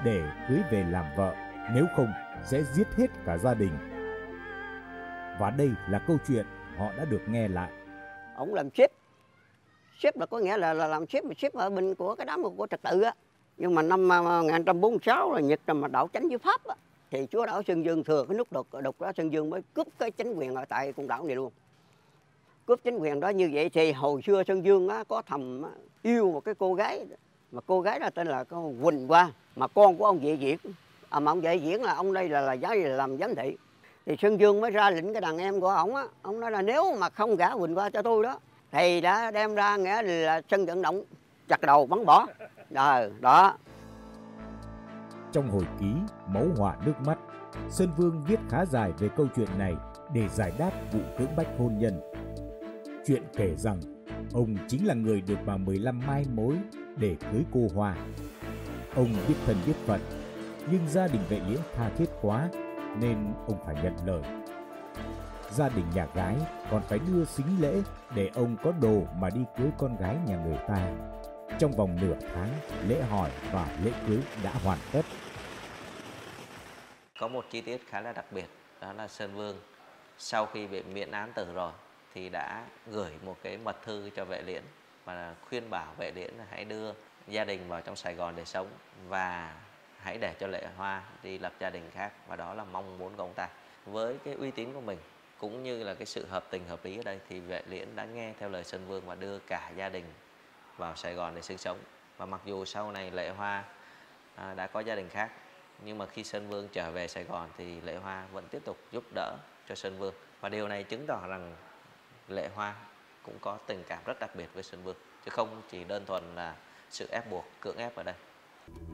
để 0.04 0.22
cưới 0.50 0.60
về 0.72 0.84
làm 0.84 1.06
vợ, 1.18 1.36
nếu 1.74 1.86
không 1.96 2.14
sẽ 2.46 2.64
giết 2.74 2.88
hết 2.98 3.08
cả 3.26 3.38
gia 3.38 3.54
đình. 3.54 3.72
Và 5.40 5.54
đây 5.58 5.72
là 5.90 6.00
câu 6.08 6.18
chuyện 6.28 6.46
họ 6.78 6.92
đã 6.98 7.06
được 7.06 7.22
nghe 7.28 7.48
lại. 7.48 7.72
Ông 8.36 8.54
làm 8.54 8.70
ship, 8.70 8.92
ship 10.00 10.18
là 10.18 10.26
có 10.26 10.40
nghĩa 10.40 10.58
là, 10.58 10.74
là 10.74 10.88
làm 10.88 11.08
ship 11.08 11.26
mà 11.26 11.34
ship 11.38 11.54
ở 11.54 11.70
bên 11.70 11.96
của 11.96 12.16
cái 12.16 12.26
đám 12.26 12.44
của 12.44 12.68
trật 12.70 12.82
tự 12.82 13.02
á. 13.02 13.14
Nhưng 13.58 13.76
mà 13.76 13.82
năm 13.82 14.12
à, 14.12 14.22
1946 14.22 15.34
là 15.34 15.40
Nhật 15.40 15.60
mà 15.68 15.88
đảo 15.88 16.10
chánh 16.14 16.28
với 16.30 16.38
Pháp 16.38 16.64
á, 16.64 16.76
thì 17.12 17.28
chúa 17.32 17.46
đảo 17.46 17.64
Sơn 17.64 17.86
Dương 17.86 18.04
thừa 18.04 18.26
cái 18.30 18.38
nút 18.38 18.52
đục 18.52 18.68
đục 18.84 19.02
đó 19.02 19.12
Sơn 19.18 19.34
Dương 19.34 19.50
mới 19.50 19.62
cướp 19.74 19.88
cái 20.00 20.12
chính 20.12 20.34
quyền 20.34 20.56
ở 20.56 20.66
tại 20.66 20.94
quần 20.96 21.08
đảo 21.08 21.24
này 21.24 21.36
luôn. 21.36 21.52
Cướp 22.66 22.80
chính 22.84 22.98
quyền 22.98 23.20
đó 23.20 23.30
như 23.30 23.50
vậy 23.54 23.70
thì 23.70 23.92
hồi 23.92 24.22
xưa 24.22 24.44
Sơn 24.44 24.66
Dương 24.66 24.90
á, 24.90 25.04
có 25.08 25.22
thầm 25.22 25.64
yêu 26.02 26.32
một 26.32 26.46
cái 26.46 26.56
cô 26.56 26.74
gái 26.74 27.06
mà 27.52 27.62
cô 27.68 27.82
gái 27.82 28.00
đó 28.00 28.10
tên 28.16 28.28
là 28.28 28.44
con 28.44 28.84
Quỳnh 28.84 29.08
Hoa 29.08 29.32
mà 29.56 29.68
con 29.68 29.98
của 29.98 30.06
ông 30.06 30.20
vệ 30.20 30.36
Việt 30.36 30.58
à, 31.10 31.20
mà 31.20 31.32
ông 31.32 31.42
vệ 31.42 31.56
diễn 31.56 31.84
là 31.84 31.94
ông 31.94 32.14
đây 32.14 32.30
là 32.30 32.42
là 32.42 32.54
giá 32.54 32.76
làm 32.76 33.18
giám 33.18 33.36
thị 33.36 33.58
thì 34.06 34.16
Sơn 34.22 34.40
Dương 34.40 34.62
mới 34.62 34.72
ra 34.72 34.90
lệnh 34.90 35.14
cái 35.14 35.22
đàn 35.22 35.38
em 35.38 35.60
của 35.60 35.70
ông 35.70 35.96
á 35.96 36.04
ông 36.22 36.40
nói 36.40 36.52
là 36.52 36.62
nếu 36.62 36.96
mà 37.00 37.10
không 37.10 37.36
gả 37.36 37.56
Quỳnh 37.56 37.78
qua 37.78 37.90
cho 37.90 38.02
tôi 38.02 38.24
đó 38.24 38.40
thì 38.72 39.02
đã 39.02 39.32
đem 39.32 39.56
ra 39.56 39.78
nghĩa 39.78 40.02
là 40.02 40.42
sân 40.52 40.66
vận 40.66 40.82
động 40.82 41.04
chặt 41.48 41.62
đầu 41.62 41.86
bắn 41.86 42.06
bỏ 42.06 42.28
đó, 42.70 43.02
đó. 43.20 43.58
Trong 45.32 45.50
hồi 45.50 45.64
ký 45.80 45.94
Máu 46.28 46.46
hỏa 46.58 46.76
nước 46.86 46.94
mắt, 47.06 47.18
Sơn 47.70 47.90
Vương 47.98 48.24
viết 48.28 48.40
khá 48.50 48.66
dài 48.66 48.92
về 49.00 49.10
câu 49.18 49.28
chuyện 49.36 49.48
này 49.58 49.76
để 50.14 50.28
giải 50.28 50.52
đáp 50.60 50.72
vụ 50.92 51.00
cưỡng 51.18 51.36
bách 51.38 51.48
hôn 51.58 51.78
nhân. 51.80 52.02
Chuyện 53.06 53.24
kể 53.36 53.56
rằng 53.56 53.80
ông 54.34 54.56
chính 54.68 54.86
là 54.86 54.94
người 54.94 55.22
được 55.22 55.38
bà 55.46 55.58
15 55.58 56.02
mai 56.08 56.26
mối 56.34 56.56
để 56.98 57.16
cưới 57.32 57.44
cô 57.54 57.68
Hoa. 57.76 57.96
Ông 58.96 59.14
biết 59.28 59.36
thân 59.46 59.56
biết 59.66 59.76
phận, 59.86 60.00
nhưng 60.72 60.88
gia 60.88 61.08
đình 61.08 61.22
vệ 61.30 61.40
liễu 61.48 61.60
tha 61.76 61.90
thiết 61.98 62.10
quá 62.22 62.50
nên 62.96 63.34
ông 63.48 63.64
phải 63.66 63.76
nhận 63.84 63.96
lời. 64.06 64.22
Gia 65.52 65.70
đình 65.70 65.86
nhà 65.96 66.08
gái 66.16 66.36
còn 66.72 66.82
phải 66.82 67.00
đưa 67.00 67.26
xính 67.26 67.62
lễ 67.62 67.82
để 68.16 68.30
ông 68.36 68.58
có 68.64 68.72
đồ 68.82 69.04
mà 69.16 69.30
đi 69.30 69.42
cưới 69.58 69.70
con 69.78 69.98
gái 69.98 70.18
nhà 70.28 70.36
người 70.46 70.58
ta. 70.68 70.92
Trong 71.60 71.72
vòng 71.72 71.98
nửa 72.02 72.16
tháng, 72.34 72.50
lễ 72.88 73.02
hỏi 73.02 73.32
và 73.52 73.68
lễ 73.84 73.92
cưới 74.08 74.20
đã 74.44 74.52
hoàn 74.64 74.78
tất. 74.92 75.02
Có 77.20 77.28
một 77.28 77.46
chi 77.50 77.62
tiết 77.62 77.88
khá 77.90 78.02
là 78.02 78.14
đặc 78.14 78.26
biệt, 78.32 78.50
đó 78.82 78.94
là 78.94 79.08
Sơn 79.08 79.36
Vương 79.36 79.60
sau 80.18 80.46
khi 80.46 80.68
bị 80.68 80.84
miễn 80.84 81.12
án 81.12 81.34
tử 81.34 81.54
rồi 81.54 81.72
thì 82.14 82.30
đã 82.30 82.66
gửi 82.88 83.12
một 83.26 83.38
cái 83.44 83.58
mật 83.58 83.78
thư 83.86 84.10
cho 84.16 84.26
vệ 84.26 84.42
liễn 84.42 84.64
và 85.06 85.36
khuyên 85.50 85.70
bảo 85.70 85.94
vệ 85.98 86.12
liễn 86.12 86.34
hãy 86.50 86.66
đưa 86.66 86.94
gia 87.28 87.46
đình 87.46 87.68
vào 87.68 87.82
trong 87.82 87.96
Sài 87.96 88.16
Gòn 88.16 88.36
để 88.36 88.46
sống 88.46 88.68
và 89.08 89.56
hãy 90.04 90.18
để 90.18 90.34
cho 90.40 90.48
Lệ 90.48 90.68
Hoa 90.78 91.04
đi 91.24 91.38
lập 91.38 91.54
gia 91.60 91.70
đình 91.70 91.90
khác 91.94 92.12
và 92.28 92.36
đó 92.36 92.54
là 92.54 92.64
mong 92.64 92.98
muốn 92.98 93.16
của 93.16 93.24
ông 93.24 93.34
ta. 93.34 93.50
Với 93.86 94.18
cái 94.24 94.34
uy 94.34 94.52
tín 94.52 94.74
của 94.74 94.82
mình 94.82 94.98
cũng 95.38 95.64
như 95.64 95.84
là 95.84 95.94
cái 95.94 96.06
sự 96.06 96.26
hợp 96.26 96.46
tình 96.50 96.68
hợp 96.68 96.86
lý 96.86 96.98
ở 96.98 97.04
đây 97.04 97.20
thì 97.30 97.40
vệ 97.40 97.62
liễn 97.68 97.96
đã 97.96 98.06
nghe 98.06 98.34
theo 98.40 98.50
lời 98.50 98.64
Sơn 98.64 98.88
Vương 98.88 99.06
và 99.06 99.16
đưa 99.16 99.40
cả 99.40 99.72
gia 99.76 99.90
đình 99.90 100.06
vào 100.78 100.96
Sài 100.96 101.14
Gòn 101.14 101.36
để 101.36 101.42
sinh 101.42 101.58
sống. 101.58 101.78
Và 102.18 102.26
mặc 102.26 102.42
dù 102.46 102.66
sau 102.66 102.92
này 102.92 103.12
Lệ 103.12 103.30
Hoa 103.30 103.64
à, 104.36 104.54
đã 104.54 104.68
có 104.68 104.80
gia 104.80 104.96
đình 104.96 105.10
khác 105.10 105.32
nhưng 105.84 105.98
mà 105.98 106.06
khi 106.06 106.24
Sơn 106.24 106.50
Vương 106.50 106.68
trở 106.68 106.92
về 106.92 107.08
Sài 107.08 107.24
Gòn 107.24 107.50
thì 107.58 107.82
Lệ 107.82 107.96
Hoa 107.96 108.26
vẫn 108.32 108.48
tiếp 108.48 108.62
tục 108.66 108.78
giúp 108.92 109.04
đỡ 109.16 109.38
cho 109.70 109.76
Sơn 109.76 109.98
Vương. 109.98 110.14
Và 110.42 110.50
điều 110.50 110.68
này 110.68 110.84
chứng 110.84 111.06
tỏ 111.08 111.28
rằng 111.28 111.56
Lệ 112.28 112.50
Hoa 112.56 112.76
cũng 113.24 113.40
có 113.42 113.58
tình 113.68 113.84
cảm 113.88 114.00
rất 114.06 114.20
đặc 114.20 114.36
biệt 114.36 114.48
với 114.54 114.64
Sơn 114.64 114.84
Vương 114.84 114.96
chứ 115.26 115.30
không 115.30 115.62
chỉ 115.70 115.84
đơn 115.84 116.06
thuần 116.06 116.36
là 116.36 116.56
sự 116.90 117.08
ép 117.12 117.30
buộc 117.30 117.46
cưỡng 117.62 117.78
ép 117.78 117.96
ở 117.96 118.04
đây 118.04 118.16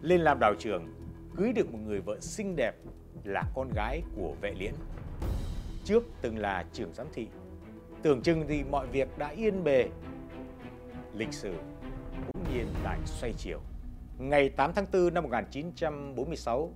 lên 0.02 0.22
làm 0.22 0.40
đào 0.40 0.54
trường, 0.60 0.88
cưới 1.38 1.54
được 1.54 1.72
một 1.72 1.80
người 1.86 2.02
vợ 2.02 2.20
xinh 2.20 2.56
đẹp 2.56 2.76
là 3.24 3.44
con 3.56 3.70
gái 3.76 4.02
của 4.16 4.36
vệ 4.42 4.54
liễn. 4.60 4.74
Trước 5.84 6.04
từng 6.22 6.38
là 6.38 6.66
trưởng 6.74 6.94
giám 6.94 7.08
thị 7.14 7.28
tưởng 8.06 8.22
chừng 8.22 8.46
thì 8.48 8.64
mọi 8.64 8.88
việc 8.88 9.18
đã 9.18 9.28
yên 9.28 9.64
bề. 9.64 9.90
Lịch 11.14 11.34
sử 11.34 11.54
cũng 12.28 12.44
nhiên 12.54 12.68
lại 12.84 13.00
xoay 13.06 13.34
chiều. 13.38 13.60
Ngày 14.18 14.50
8 14.50 14.72
tháng 14.76 14.86
4 14.94 15.14
năm 15.14 15.24
1946, 15.24 16.74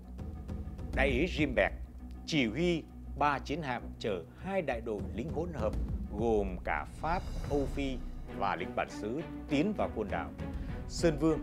đại 0.96 1.10
úy 1.10 1.28
Rimberg 1.38 1.74
chỉ 2.26 2.48
huy 2.48 2.84
ba 3.20 3.40
chiến 3.40 3.62
hạm 3.62 3.84
chở 4.00 4.24
hai 4.38 4.62
đại 4.62 4.82
đội 4.82 5.02
lính 5.16 5.30
hỗn 5.30 5.50
hợp 5.54 5.74
gồm 6.20 6.58
cả 6.64 6.86
Pháp, 7.02 7.22
Âu 7.50 7.66
Phi 7.66 7.98
và 8.38 8.56
lính 8.56 8.76
bản 8.76 8.88
xứ 8.90 9.22
tiến 9.50 9.74
vào 9.78 9.90
quần 9.96 10.08
đảo 10.12 10.30
Sơn 10.88 11.18
Vương 11.20 11.40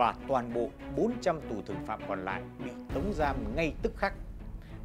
và 0.00 0.14
toàn 0.28 0.54
bộ 0.54 0.68
400 0.96 1.40
tù 1.48 1.62
thường 1.66 1.86
phạm 1.86 2.00
còn 2.08 2.24
lại 2.24 2.42
bị 2.64 2.70
tống 2.94 3.12
giam 3.14 3.36
ngay 3.56 3.74
tức 3.82 3.92
khắc. 3.96 4.14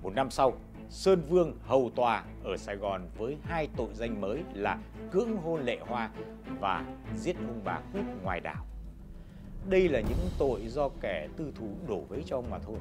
Một 0.03 0.13
năm 0.15 0.29
sau, 0.29 0.53
Sơn 0.89 1.21
Vương 1.29 1.57
hầu 1.63 1.91
tòa 1.95 2.23
ở 2.43 2.57
Sài 2.57 2.75
Gòn 2.75 3.07
với 3.17 3.37
hai 3.43 3.67
tội 3.77 3.87
danh 3.93 4.21
mới 4.21 4.43
là 4.53 4.77
cưỡng 5.11 5.37
hôn 5.37 5.61
lệ 5.61 5.77
hoa 5.81 6.09
và 6.59 6.85
giết 7.17 7.35
hung 7.35 7.61
bá 7.63 7.79
quyết 7.93 8.01
ngoài 8.23 8.39
đảo. 8.39 8.65
Đây 9.69 9.89
là 9.89 9.99
những 9.99 10.29
tội 10.39 10.61
do 10.67 10.89
kẻ 11.01 11.27
tư 11.37 11.51
thù 11.55 11.67
đổ 11.87 11.99
vấy 11.99 12.23
cho 12.25 12.35
ông 12.35 12.49
mà 12.49 12.59
thôi. 12.59 12.77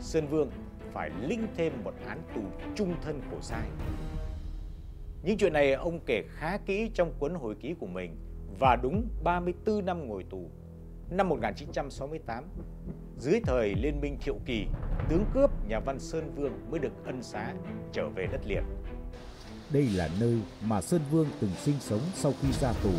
Sơn 0.00 0.26
Vương 0.26 0.50
phải 0.92 1.10
linh 1.20 1.46
thêm 1.56 1.72
một 1.84 1.94
án 2.06 2.18
tù 2.34 2.42
trung 2.74 2.94
thân 3.02 3.20
khổ 3.30 3.36
sai. 3.40 3.64
Những 5.22 5.38
chuyện 5.38 5.52
này 5.52 5.72
ông 5.72 6.00
kể 6.06 6.22
khá 6.28 6.58
kỹ 6.58 6.90
trong 6.94 7.12
cuốn 7.18 7.34
hồi 7.34 7.54
ký 7.60 7.74
của 7.80 7.86
mình 7.86 8.16
và 8.58 8.76
đúng 8.82 9.08
34 9.24 9.86
năm 9.86 10.08
ngồi 10.08 10.24
tù. 10.30 10.50
Năm 11.10 11.28
1968, 11.28 12.44
dưới 13.18 13.40
thời 13.44 13.74
Liên 13.74 14.00
minh 14.00 14.18
Thiệu 14.20 14.38
Kỳ, 14.46 14.66
tướng 15.08 15.24
cướp 15.34 15.50
nhà 15.68 15.80
văn 15.80 15.98
Sơn 15.98 16.34
Vương 16.36 16.52
mới 16.70 16.80
được 16.80 16.92
ân 17.04 17.22
xá 17.22 17.54
trở 17.92 18.08
về 18.08 18.26
đất 18.32 18.40
liền. 18.46 18.62
Đây 19.72 19.88
là 19.94 20.08
nơi 20.20 20.38
mà 20.64 20.80
Sơn 20.80 21.00
Vương 21.10 21.26
từng 21.40 21.50
sinh 21.50 21.74
sống 21.80 22.00
sau 22.14 22.32
khi 22.42 22.52
ra 22.52 22.72
tù. 22.82 22.90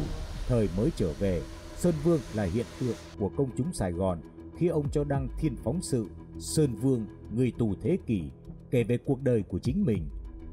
Thời 0.48 0.70
mới 0.78 0.90
trở 0.96 1.14
về, 1.20 1.42
Sơn 1.76 1.94
Vương 2.04 2.20
là 2.34 2.44
hiện 2.44 2.66
tượng 2.80 2.96
của 3.20 3.30
công 3.38 3.50
chúng 3.58 3.74
Sài 3.74 3.92
Gòn 3.92 4.22
khi 4.58 4.68
ông 4.68 4.90
cho 4.92 5.04
đăng 5.04 5.28
thiên 5.38 5.56
phóng 5.64 5.82
sự 5.82 6.08
Sơn 6.40 6.76
Vương, 6.76 7.06
người 7.32 7.52
tù 7.58 7.76
thế 7.82 7.98
kỷ, 8.06 8.24
kể 8.72 8.84
về 8.84 8.98
cuộc 8.98 9.22
đời 9.22 9.44
của 9.44 9.60
chính 9.60 9.86
mình. 9.86 10.10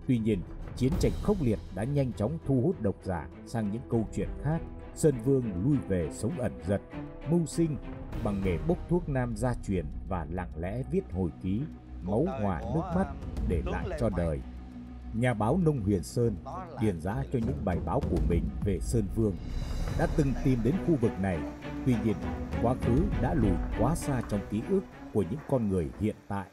Tuy 0.06 0.18
nhiên, 0.18 0.40
chiến 0.76 0.92
tranh 1.00 1.12
khốc 1.22 1.36
liệt 1.42 1.58
đã 1.74 1.84
nhanh 1.84 2.12
chóng 2.12 2.38
thu 2.46 2.60
hút 2.60 2.82
độc 2.82 2.94
giả 3.02 3.28
sang 3.46 3.72
những 3.72 3.82
câu 3.90 4.08
chuyện 4.14 4.28
khác. 4.42 4.60
Sơn 4.98 5.14
Vương 5.24 5.52
lui 5.64 5.76
về 5.88 6.08
sống 6.12 6.38
ẩn 6.38 6.52
giật, 6.66 6.80
mưu 7.30 7.46
sinh 7.46 7.76
bằng 8.24 8.40
nghề 8.44 8.58
bốc 8.68 8.78
thuốc 8.88 9.08
nam 9.08 9.36
gia 9.36 9.54
truyền 9.66 9.86
và 10.08 10.26
lặng 10.30 10.50
lẽ 10.56 10.82
viết 10.90 11.00
hồi 11.12 11.30
ký, 11.42 11.62
máu 12.02 12.26
hòa 12.42 12.60
nước 12.74 12.82
mắt 12.94 13.06
để 13.48 13.62
lại 13.66 13.86
cho 14.00 14.10
đời. 14.16 14.40
Nhà 15.14 15.34
báo 15.34 15.60
Nông 15.64 15.80
Huyền 15.80 16.02
Sơn 16.02 16.36
điền 16.80 17.00
giá 17.00 17.24
cho 17.32 17.38
những 17.46 17.64
bài 17.64 17.78
báo 17.86 18.00
của 18.10 18.18
mình 18.28 18.44
về 18.64 18.78
Sơn 18.80 19.04
Vương 19.14 19.32
đã 19.98 20.06
từng 20.16 20.32
tìm 20.44 20.58
đến 20.64 20.74
khu 20.86 20.96
vực 20.96 21.12
này. 21.20 21.38
Tuy 21.86 21.94
nhiên, 22.04 22.16
quá 22.62 22.74
khứ 22.82 23.02
đã 23.22 23.34
lùi 23.34 23.56
quá 23.80 23.94
xa 23.94 24.22
trong 24.28 24.40
ký 24.50 24.62
ức 24.68 24.82
của 25.12 25.24
những 25.30 25.40
con 25.48 25.68
người 25.68 25.90
hiện 26.00 26.16
tại. 26.28 26.46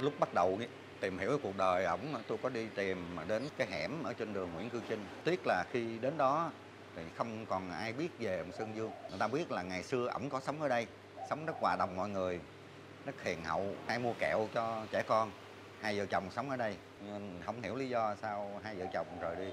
Lúc 0.00 0.12
bắt 0.20 0.34
đầu 0.34 0.58
tìm 1.00 1.18
hiểu 1.18 1.38
cuộc 1.42 1.56
đời 1.56 1.84
ổng 1.84 2.00
tôi 2.28 2.38
có 2.42 2.48
đi 2.48 2.66
tìm 2.76 2.98
đến 3.28 3.42
cái 3.58 3.68
hẻm 3.70 4.02
ở 4.02 4.12
trên 4.12 4.32
đường 4.32 4.48
Nguyễn 4.54 4.70
Cư 4.70 4.80
Trinh. 4.88 5.00
Tiếc 5.24 5.40
là 5.46 5.64
khi 5.72 5.98
đến 5.98 6.16
đó 6.18 6.50
thì 6.96 7.02
không 7.16 7.46
còn 7.46 7.70
ai 7.70 7.92
biết 7.92 8.08
về 8.18 8.38
ông 8.38 8.52
Sơn 8.52 8.76
Dương. 8.76 8.90
Người 9.10 9.18
ta 9.18 9.28
biết 9.28 9.50
là 9.50 9.62
ngày 9.62 9.82
xưa 9.82 10.06
ổng 10.06 10.30
có 10.30 10.40
sống 10.40 10.62
ở 10.62 10.68
đây, 10.68 10.86
sống 11.30 11.46
rất 11.46 11.56
hòa 11.60 11.76
đồng 11.76 11.96
mọi 11.96 12.08
người, 12.08 12.40
rất 13.06 13.22
hiền 13.22 13.44
hậu, 13.44 13.66
hay 13.86 13.98
mua 13.98 14.12
kẹo 14.18 14.48
cho 14.54 14.86
trẻ 14.90 15.02
con. 15.08 15.30
Hai 15.80 15.98
vợ 15.98 16.06
chồng 16.06 16.30
sống 16.30 16.50
ở 16.50 16.56
đây, 16.56 16.76
không 17.46 17.62
hiểu 17.62 17.74
lý 17.74 17.88
do 17.88 18.14
sao 18.22 18.50
hai 18.62 18.74
vợ 18.74 18.86
chồng 18.92 19.06
rời 19.20 19.36
đi. 19.36 19.50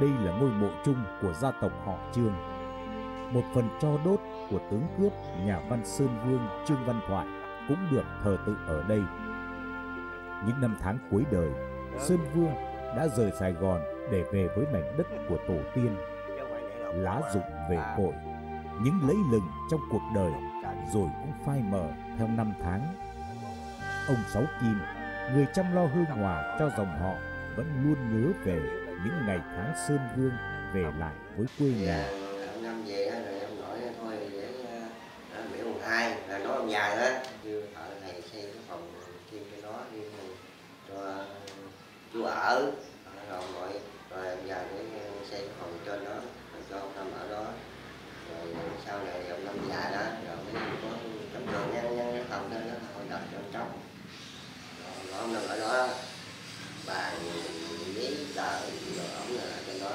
Đây 0.00 0.10
là 0.24 0.38
ngôi 0.40 0.50
mộ 0.50 0.68
chung 0.84 1.04
của 1.22 1.32
gia 1.32 1.50
tộc 1.50 1.72
họ 1.84 2.10
Trương. 2.14 2.34
Một 3.32 3.42
phần 3.54 3.68
cho 3.80 3.88
đốt 4.04 4.20
của 4.50 4.58
tướng 4.70 4.86
cướp 4.98 5.12
nhà 5.44 5.60
văn 5.68 5.82
Sơn 5.84 6.08
Vương 6.26 6.48
Trương 6.68 6.84
Văn 6.86 7.00
Thoại 7.08 7.26
cũng 7.68 7.88
được 7.90 8.04
thờ 8.24 8.36
tự 8.46 8.56
ở 8.66 8.82
đây. 8.88 9.00
Những 10.46 10.60
năm 10.60 10.78
tháng 10.80 10.98
cuối 11.10 11.24
đời, 11.30 11.48
Sơn 11.98 12.18
Vương 12.34 12.54
đã 12.96 13.08
rời 13.16 13.30
Sài 13.40 13.52
Gòn 13.52 13.80
để 14.10 14.22
về 14.32 14.48
với 14.56 14.66
mảnh 14.72 14.94
đất 14.98 15.06
của 15.28 15.36
tổ 15.48 15.56
tiên. 15.74 15.96
Lá 16.94 17.20
rụng 17.34 17.50
về 17.70 17.78
cội, 17.96 18.12
những 18.82 18.98
lấy 19.06 19.16
lừng 19.32 19.48
trong 19.70 19.80
cuộc 19.90 20.02
đời 20.14 20.32
rồi 20.92 21.08
cũng 21.20 21.32
phai 21.46 21.62
mờ 21.70 21.88
theo 22.18 22.28
năm 22.28 22.54
tháng. 22.62 22.80
Ông 24.08 24.16
Sáu 24.28 24.42
Kim, 24.60 24.78
người 25.34 25.46
chăm 25.54 25.74
lo 25.74 25.86
hương 25.86 26.04
hòa 26.04 26.56
cho 26.58 26.70
dòng 26.76 26.98
họ 27.00 27.14
vẫn 27.56 27.66
luôn 27.84 27.96
nhớ 28.12 28.32
về 28.44 28.60
những 29.04 29.26
ngày 29.26 29.38
tháng 29.56 29.72
Sơn 29.88 29.98
Vương 30.16 30.32
về 30.74 30.84
lại 30.98 31.14
với 31.36 31.46
quê 31.58 31.68
nhà. 31.68 32.10
năm 32.62 32.84
về 32.86 33.10
rồi 33.10 33.40
em 33.40 33.50
nói 33.60 33.78
thôi 34.02 34.14
để 34.32 34.48
biểu 35.52 35.64
mùng 35.64 35.80
hai 35.82 36.16
là 36.28 36.38
nói 36.38 36.56
ông 36.56 36.70
dài 36.70 36.96
đó 36.96 37.18
kêu 37.44 37.62
thợ 37.74 37.88
này 38.02 38.22
xây 38.32 38.42
cái 38.42 38.62
phòng 38.68 38.92
kim 39.30 39.42
cái 39.50 39.60
đó 39.62 39.78
đi 39.92 40.00
cho 40.88 41.24
chú 42.12 42.22
ở 42.22 42.72
rồi 43.28 43.38
ông 43.38 43.52
nội 43.54 43.80
rồi 44.10 44.28
ông 44.28 44.48
già 44.48 44.64
để 44.72 44.84
xây 45.30 45.40
cái 45.40 45.50
phòng 45.60 45.78
trên 45.86 46.04
đó 46.04 46.14
rồi 46.52 46.62
cho 46.70 46.78
ông 46.78 46.92
năm 46.96 47.06
ở 47.20 47.28
đó 47.30 47.44
rồi 48.30 48.54
sau 48.88 48.98
này 49.04 49.22
gặp 49.28 49.36
năm 49.44 49.54
già 49.68 49.90
đó 49.90 50.02
rồi 50.26 50.36
mới 50.52 50.62
có 50.82 50.88
tấm 51.32 51.42
tường 51.52 51.74
nhân 51.74 51.96
nhân 51.96 52.12
cái 52.12 52.24
phòng 52.28 52.50
đó 52.50 52.56
nó 52.68 52.74
hồi 52.94 53.04
đợt 53.10 53.20
trong 53.32 53.50
trong 53.52 53.80
rồi 54.82 55.18
ông 55.20 55.32
năm 55.32 55.42
ở 55.48 55.60
đó 55.60 55.88
bàn 56.86 57.14
giấy 57.94 58.26
tờ 58.36 58.60
rồi 58.96 59.06
ông 59.18 59.36
là 59.36 59.60
trên 59.66 59.80
đó. 59.80 59.90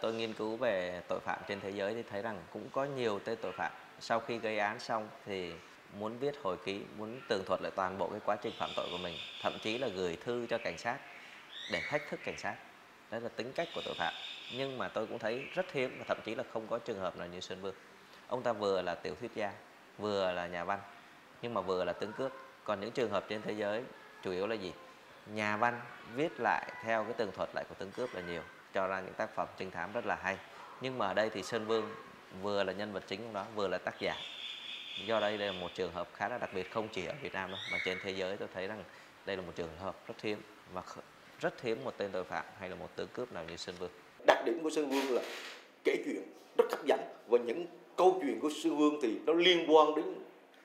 Tôi 0.00 0.14
nghiên 0.14 0.32
cứu 0.32 0.56
về 0.56 1.02
tội 1.08 1.20
phạm 1.24 1.38
trên 1.48 1.60
thế 1.60 1.70
giới 1.70 1.94
thì 1.94 2.02
thấy 2.10 2.22
rằng 2.22 2.42
cũng 2.52 2.68
có 2.72 2.84
nhiều 2.84 3.18
tên 3.18 3.38
tội 3.42 3.52
phạm. 3.56 3.72
Sau 4.00 4.20
khi 4.20 4.38
gây 4.38 4.58
án 4.58 4.80
xong 4.80 5.08
thì 5.26 5.52
muốn 5.98 6.18
viết 6.18 6.34
hồi 6.42 6.56
ký, 6.64 6.80
muốn 6.96 7.20
tường 7.28 7.42
thuật 7.46 7.62
lại 7.62 7.72
toàn 7.76 7.98
bộ 7.98 8.08
cái 8.08 8.20
quá 8.24 8.36
trình 8.42 8.52
phạm 8.58 8.70
tội 8.76 8.88
của 8.90 8.98
mình, 8.98 9.16
thậm 9.42 9.58
chí 9.62 9.78
là 9.78 9.88
gửi 9.88 10.16
thư 10.24 10.46
cho 10.50 10.58
cảnh 10.58 10.78
sát 10.78 10.96
để 11.72 11.82
thách 11.88 12.10
thức 12.10 12.20
cảnh 12.24 12.38
sát. 12.38 12.54
Đấy 13.12 13.20
là 13.20 13.28
tính 13.28 13.52
cách 13.52 13.68
của 13.74 13.82
tội 13.84 13.94
phạm. 13.94 14.14
Nhưng 14.56 14.78
mà 14.78 14.88
tôi 14.88 15.06
cũng 15.06 15.18
thấy 15.18 15.44
rất 15.54 15.72
hiếm 15.72 15.96
và 15.98 16.04
thậm 16.08 16.18
chí 16.24 16.34
là 16.34 16.44
không 16.52 16.66
có 16.66 16.78
trường 16.78 17.00
hợp 17.00 17.16
nào 17.16 17.26
như 17.26 17.40
Sơn 17.40 17.60
Vương. 17.62 17.74
Ông 18.28 18.42
ta 18.42 18.52
vừa 18.52 18.82
là 18.82 18.94
tiểu 18.94 19.14
thuyết 19.20 19.34
gia, 19.34 19.52
vừa 19.98 20.32
là 20.32 20.46
nhà 20.46 20.64
văn, 20.64 20.80
nhưng 21.42 21.54
mà 21.54 21.60
vừa 21.60 21.84
là 21.84 21.92
tướng 21.92 22.12
cướp. 22.12 22.32
Còn 22.64 22.80
những 22.80 22.90
trường 22.90 23.10
hợp 23.10 23.24
trên 23.28 23.42
thế 23.42 23.52
giới 23.52 23.84
chủ 24.22 24.30
yếu 24.30 24.46
là 24.46 24.54
gì? 24.54 24.72
Nhà 25.26 25.56
văn 25.56 25.80
viết 26.14 26.40
lại 26.40 26.72
theo 26.82 27.04
cái 27.04 27.12
tường 27.12 27.32
thuật 27.36 27.48
lại 27.54 27.64
của 27.68 27.74
tướng 27.74 27.90
cướp 27.90 28.14
là 28.14 28.20
nhiều 28.20 28.42
cho 28.74 28.86
ra 28.86 29.00
những 29.00 29.14
tác 29.14 29.34
phẩm 29.34 29.48
trinh 29.58 29.70
thám 29.70 29.92
rất 29.92 30.06
là 30.06 30.18
hay 30.22 30.38
nhưng 30.80 30.98
mà 30.98 31.06
ở 31.06 31.14
đây 31.14 31.30
thì 31.30 31.42
Sơn 31.42 31.66
Vương 31.66 31.94
vừa 32.42 32.64
là 32.64 32.72
nhân 32.72 32.92
vật 32.92 33.04
chính 33.06 33.20
trong 33.22 33.32
đó 33.32 33.46
vừa 33.54 33.68
là 33.68 33.78
tác 33.78 34.00
giả 34.00 34.16
do 35.06 35.20
đây 35.20 35.38
đây 35.38 35.52
là 35.52 35.60
một 35.60 35.68
trường 35.74 35.92
hợp 35.92 36.08
khá 36.14 36.28
là 36.28 36.38
đặc 36.38 36.50
biệt 36.54 36.70
không 36.72 36.88
chỉ 36.88 37.06
ở 37.06 37.14
Việt 37.22 37.32
Nam 37.32 37.50
đâu 37.50 37.60
mà 37.72 37.78
trên 37.84 37.98
thế 38.02 38.10
giới 38.10 38.36
tôi 38.36 38.48
thấy 38.54 38.66
rằng 38.66 38.84
đây 39.26 39.36
là 39.36 39.42
một 39.42 39.52
trường 39.56 39.76
hợp 39.78 39.96
rất 40.06 40.14
hiếm 40.22 40.42
và 40.72 40.82
rất 41.42 41.62
hiếm 41.62 41.84
một 41.84 41.94
tên 41.96 42.10
tội 42.12 42.24
phạm 42.24 42.44
hay 42.58 42.68
là 42.68 42.74
một 42.74 42.88
tướng 42.96 43.08
cướp 43.12 43.32
nào 43.32 43.44
như 43.50 43.56
Sơn 43.56 43.74
Vương. 43.78 43.90
Đặc 44.26 44.38
điểm 44.46 44.58
của 44.62 44.70
Sơn 44.70 44.90
Vương 44.90 45.14
là 45.14 45.22
kể 45.84 45.96
chuyện 46.04 46.22
rất 46.58 46.64
hấp 46.70 46.86
dẫn 46.86 47.00
và 47.28 47.38
những 47.38 47.66
câu 47.96 48.20
chuyện 48.22 48.40
của 48.40 48.50
Sơn 48.62 48.78
Vương 48.78 48.98
thì 49.02 49.18
nó 49.26 49.32
liên 49.32 49.76
quan 49.76 49.94
đến 49.94 50.04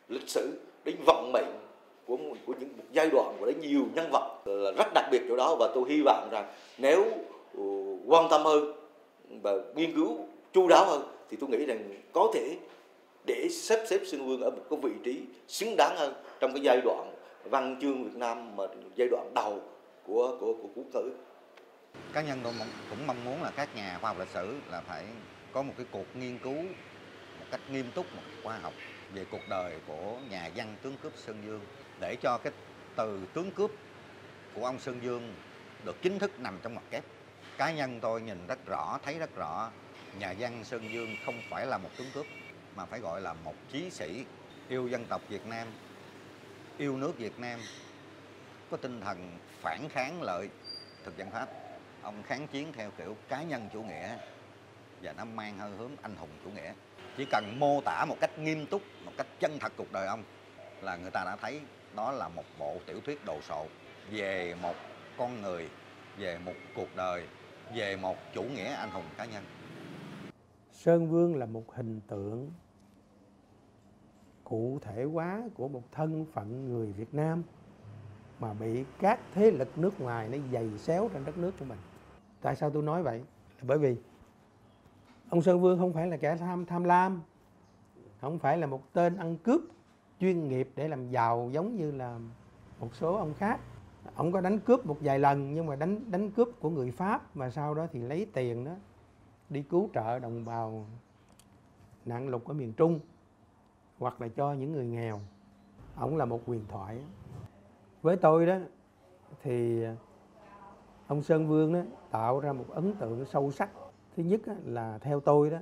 lịch 0.10 0.30
sử, 0.30 0.60
đến 0.86 0.96
vận 1.06 1.32
mệnh 1.34 1.60
của 2.06 2.18
của 2.46 2.54
những 2.60 2.78
một 2.78 2.84
giai 2.92 3.10
đoạn 3.10 3.36
của 3.40 3.46
đến 3.46 3.62
nhiều 3.62 3.86
nhân 3.96 4.10
vật 4.12 4.38
là 4.46 4.72
rất 4.72 4.88
đặc 4.94 5.06
biệt 5.12 5.22
chỗ 5.30 5.36
đó. 5.36 5.56
Và 5.60 5.72
tôi 5.76 5.84
hy 5.90 6.02
vọng 6.06 6.30
rằng 6.32 6.54
nếu 6.78 7.04
ờ, 7.58 7.64
quan 8.08 8.28
tâm 8.30 8.44
hơn 8.44 8.74
và 9.42 9.52
nghiên 9.76 9.96
cứu 9.96 10.28
chu 10.54 10.68
đáo 10.68 10.86
hơn 10.86 11.02
thì 11.30 11.38
tôi 11.40 11.50
nghĩ 11.50 11.66
rằng 11.66 11.94
có 12.14 12.32
thể 12.34 12.58
để 13.28 13.48
xếp 13.52 13.86
xếp 13.88 14.00
Sơn 14.06 14.28
Vương 14.28 14.42
ở 14.42 14.50
một 14.50 14.64
cái 14.70 14.80
vị 14.84 14.92
trí 15.04 15.22
xứng 15.48 15.76
đáng 15.78 15.96
hơn 15.98 16.14
trong 16.40 16.54
cái 16.54 16.62
giai 16.64 16.82
đoạn 16.84 17.14
văn 17.44 17.78
chương 17.82 18.04
Việt 18.04 18.16
Nam 18.16 18.56
mà 18.56 18.64
giai 18.96 19.08
đoạn 19.12 19.32
đầu 19.36 19.62
của 20.08 20.38
của 20.40 20.54
của 20.62 20.70
cuốn 20.76 20.86
ngữ. 20.94 21.12
Cá 22.14 22.22
nhân 22.22 22.40
tôi 22.44 22.54
cũng 22.90 23.08
mong 23.08 23.26
muốn 23.26 23.44
là 23.44 23.52
các 23.52 23.76
nhà 23.76 23.98
khoa 24.02 24.10
học 24.10 24.20
lịch 24.20 24.30
sử 24.30 24.56
là 24.72 24.82
phải 24.82 25.06
có 25.54 25.62
một 25.62 25.74
cái 25.78 25.86
cuộc 25.92 26.16
nghiên 26.16 26.38
cứu 26.38 26.64
một 27.40 27.46
cách 27.52 27.62
nghiêm 27.72 27.92
túc, 27.96 28.16
một 28.16 28.22
khoa 28.44 28.58
học 28.58 28.74
về 29.14 29.26
cuộc 29.32 29.50
đời 29.50 29.80
của 29.88 30.18
nhà 30.30 30.50
văn 30.56 30.76
tướng 30.82 30.96
cướp 31.04 31.14
Sơn 31.16 31.44
Dương 31.46 31.62
để 32.00 32.16
cho 32.22 32.38
cái 32.44 32.54
từ 32.96 33.20
tướng 33.34 33.52
cướp 33.52 33.72
của 34.54 34.66
ông 34.66 34.80
Sơn 34.80 35.00
Dương 35.04 35.34
được 35.86 35.96
chính 36.02 36.20
thức 36.20 36.40
nằm 36.40 36.60
trong 36.64 36.76
mặt 36.76 36.84
kép 36.92 37.04
cá 37.58 37.72
nhân 37.72 38.00
tôi 38.02 38.22
nhìn 38.22 38.48
rất 38.48 38.66
rõ 38.66 39.00
thấy 39.06 39.20
rất 39.20 39.36
rõ 39.36 39.72
nhà 40.20 40.34
văn 40.40 40.64
Sơn 40.64 40.90
Dương 40.94 41.16
không 41.26 41.42
phải 41.50 41.66
là 41.66 41.78
một 41.78 41.90
tướng 41.98 42.08
cướp 42.14 42.26
mà 42.76 42.86
phải 42.86 43.00
gọi 43.00 43.22
là 43.22 43.34
một 43.34 43.56
chí 43.72 43.90
sĩ 43.90 44.26
yêu 44.70 44.88
dân 44.88 45.06
tộc 45.10 45.22
Việt 45.30 45.46
Nam 45.46 45.68
yêu 46.78 46.98
nước 46.98 47.18
Việt 47.18 47.40
Nam 47.40 47.60
có 48.72 48.78
tinh 48.78 49.02
thần 49.02 49.38
phản 49.62 49.90
kháng 49.90 50.22
lợi 50.22 50.50
thực 51.04 51.18
dân 51.18 51.30
Pháp. 51.32 51.50
Ông 52.02 52.24
kháng 52.24 52.48
chiến 52.48 52.74
theo 52.74 52.92
kiểu 52.98 53.16
cá 53.30 53.44
nhân 53.44 53.70
chủ 53.74 53.84
nghĩa 53.84 54.18
và 55.02 55.14
nó 55.18 55.26
mang 55.26 55.58
hơi 55.58 55.72
hướng 55.72 55.92
anh 56.02 56.16
hùng 56.16 56.30
chủ 56.44 56.50
nghĩa. 56.50 56.74
Chỉ 57.18 57.26
cần 57.32 57.60
mô 57.60 57.82
tả 57.82 58.06
một 58.06 58.16
cách 58.22 58.40
nghiêm 58.40 58.66
túc, 58.66 58.82
một 59.06 59.12
cách 59.18 59.28
chân 59.40 59.58
thật 59.60 59.74
cuộc 59.78 59.92
đời 59.92 60.08
ông 60.08 60.24
là 60.82 60.96
người 60.96 61.12
ta 61.12 61.24
đã 61.26 61.36
thấy 61.42 61.62
đó 61.96 62.12
là 62.12 62.28
một 62.28 62.44
bộ 62.60 62.78
tiểu 62.86 63.02
thuyết 63.06 63.26
đồ 63.26 63.42
sộ 63.42 63.66
về 64.12 64.56
một 64.62 64.76
con 65.18 65.42
người, 65.42 65.70
về 66.18 66.38
một 66.46 66.54
cuộc 66.76 66.96
đời, 66.96 67.28
về 67.76 67.96
một 67.96 68.18
chủ 68.34 68.44
nghĩa 68.44 68.74
anh 68.74 68.90
hùng 68.92 69.06
cá 69.18 69.26
nhân. 69.26 69.44
Sơn 70.72 71.10
Vương 71.10 71.36
là 71.36 71.46
một 71.46 71.76
hình 71.76 72.02
tượng 72.08 72.52
cụ 74.44 74.80
thể 74.82 75.04
hóa 75.04 75.42
của 75.56 75.68
một 75.68 75.84
thân 75.92 76.26
phận 76.34 76.70
người 76.70 76.92
Việt 76.92 77.14
Nam 77.14 77.44
mà 78.40 78.54
bị 78.54 78.86
các 79.00 79.20
thế 79.34 79.52
lực 79.52 79.78
nước 79.78 80.02
ngoài 80.02 80.30
nó 80.30 80.38
giày 80.54 80.78
xéo 80.78 81.10
trên 81.14 81.26
đất 81.26 81.38
nước 81.38 81.52
của 81.60 81.66
mình. 81.66 81.80
Tại 82.42 82.56
sao 82.56 82.70
tôi 82.70 82.84
nói 82.84 83.04
vậy? 83.04 83.20
Là 83.58 83.64
bởi 83.68 83.78
vì 83.78 83.96
ông 85.30 85.42
Sơn 85.42 85.62
Vương 85.62 85.80
không 85.80 85.94
phải 85.94 86.08
là 86.08 86.18
kẻ 86.18 86.38
tham 86.38 86.66
tham 86.66 86.84
lam, 86.84 87.22
không 88.22 88.40
phải 88.40 88.58
là 88.58 88.68
một 88.68 88.94
tên 88.94 89.18
ăn 89.18 89.38
cướp 89.38 89.62
chuyên 90.20 90.48
nghiệp 90.48 90.70
để 90.76 90.88
làm 90.88 91.10
giàu 91.10 91.50
giống 91.54 91.76
như 91.76 91.92
là 91.92 92.20
một 92.80 92.96
số 92.96 93.16
ông 93.16 93.34
khác 93.34 93.60
ông 94.16 94.32
có 94.32 94.42
đánh 94.42 94.60
cướp 94.60 94.86
một 94.86 94.98
vài 95.02 95.20
lần 95.20 95.54
nhưng 95.54 95.66
mà 95.66 95.76
đánh 95.76 96.12
đánh 96.12 96.32
cướp 96.32 96.50
của 96.60 96.70
người 96.70 96.92
pháp 96.92 97.36
mà 97.36 97.50
sau 97.50 97.74
đó 97.74 97.88
thì 97.92 98.00
lấy 98.00 98.28
tiền 98.34 98.66
đó 98.66 98.72
đi 99.50 99.62
cứu 99.62 99.90
trợ 99.94 100.20
đồng 100.20 100.46
bào 100.46 100.86
nạn 102.06 102.30
lục 102.30 102.48
ở 102.48 102.54
miền 102.54 102.74
trung 102.74 103.00
hoặc 104.00 104.22
là 104.22 104.28
cho 104.28 104.54
những 104.54 104.72
người 104.72 104.86
nghèo 104.86 105.20
ông 105.96 106.18
là 106.18 106.26
một 106.26 106.42
quyền 106.46 106.66
thoại 106.68 107.00
với 108.02 108.18
tôi 108.18 108.46
đó 108.46 108.58
thì 109.44 109.84
à, 109.84 109.96
ông 111.08 111.22
sơn 111.22 111.48
vương 111.48 111.74
đó 111.74 111.80
tạo 112.12 112.40
ra 112.40 112.54
một 112.54 112.66
ấn 112.70 112.94
tượng 112.94 113.26
sâu 113.26 113.52
sắc. 113.52 113.70
Thứ 114.16 114.24
nhất 114.24 114.42
là 114.66 114.98
theo 114.98 115.20
tôi 115.20 115.50
đó 115.50 115.58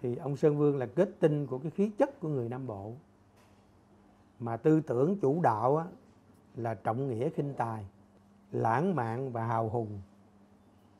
thì 0.00 0.16
ông 0.16 0.36
sơn 0.36 0.58
vương 0.58 0.78
là 0.78 0.86
kết 0.86 1.10
tinh 1.20 1.46
của 1.46 1.58
cái 1.58 1.70
khí 1.70 1.90
chất 1.98 2.20
của 2.20 2.28
người 2.28 2.48
nam 2.48 2.66
bộ. 2.66 2.92
Mà 4.38 4.56
tư 4.56 4.80
tưởng 4.80 5.18
chủ 5.18 5.40
đạo 5.42 5.76
á, 5.76 5.86
là 6.56 6.74
trọng 6.74 7.08
nghĩa 7.08 7.30
khinh 7.30 7.54
tài 7.54 7.86
lãng 8.52 8.94
mạn 8.94 9.32
và 9.32 9.46
hào 9.46 9.68
hùng 9.68 10.00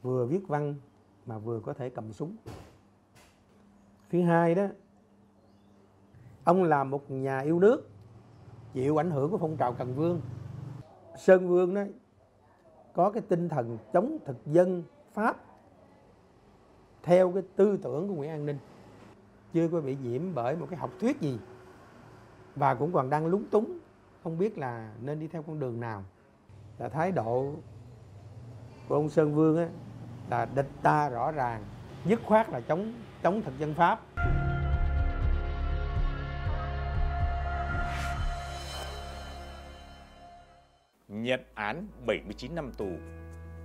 vừa 0.02 0.26
viết 0.26 0.48
văn 0.48 0.74
mà 1.26 1.38
vừa 1.38 1.60
có 1.60 1.72
thể 1.72 1.90
cầm 1.90 2.12
súng. 2.12 2.36
Thứ 4.10 4.22
hai 4.22 4.54
đó 4.54 4.66
ông 6.44 6.64
là 6.64 6.84
một 6.84 7.10
nhà 7.10 7.40
yêu 7.40 7.58
nước 7.58 7.88
chịu 8.72 9.00
ảnh 9.00 9.10
hưởng 9.10 9.30
của 9.30 9.38
phong 9.38 9.56
trào 9.56 9.72
cần 9.72 9.94
vương 9.94 10.20
sơn 11.16 11.48
vương 11.48 11.74
đó 11.74 11.82
có 12.92 13.10
cái 13.10 13.22
tinh 13.28 13.48
thần 13.48 13.78
chống 13.92 14.18
thực 14.24 14.36
dân 14.46 14.82
pháp 15.12 15.36
theo 17.02 17.32
cái 17.32 17.42
tư 17.56 17.78
tưởng 17.82 18.08
của 18.08 18.14
nguyễn 18.14 18.30
an 18.30 18.46
ninh. 18.46 18.58
Chưa 19.52 19.68
có 19.68 19.80
bị 19.80 19.96
nhiễm 20.02 20.22
bởi 20.34 20.56
một 20.56 20.66
cái 20.70 20.78
học 20.78 20.90
thuyết 21.00 21.20
gì. 21.20 21.38
Và 22.56 22.74
cũng 22.74 22.92
còn 22.92 23.10
đang 23.10 23.26
lúng 23.26 23.44
túng, 23.44 23.78
không 24.22 24.38
biết 24.38 24.58
là 24.58 24.92
nên 25.00 25.20
đi 25.20 25.28
theo 25.28 25.42
con 25.42 25.60
đường 25.60 25.80
nào. 25.80 26.04
Là 26.78 26.88
thái 26.88 27.12
độ 27.12 27.52
của 28.88 28.94
ông 28.94 29.08
sơn 29.08 29.34
vương 29.34 29.58
á, 29.58 29.68
là 30.30 30.44
địch 30.54 30.68
ta 30.82 31.08
rõ 31.08 31.32
ràng 31.32 31.64
dứt 32.04 32.20
khoát 32.26 32.50
là 32.50 32.60
chống 32.60 32.92
chống 33.22 33.42
thực 33.42 33.58
dân 33.58 33.74
pháp. 33.74 34.00
Nhận 41.22 41.40
án 41.54 41.86
79 42.06 42.54
năm 42.54 42.72
tù, 42.76 42.88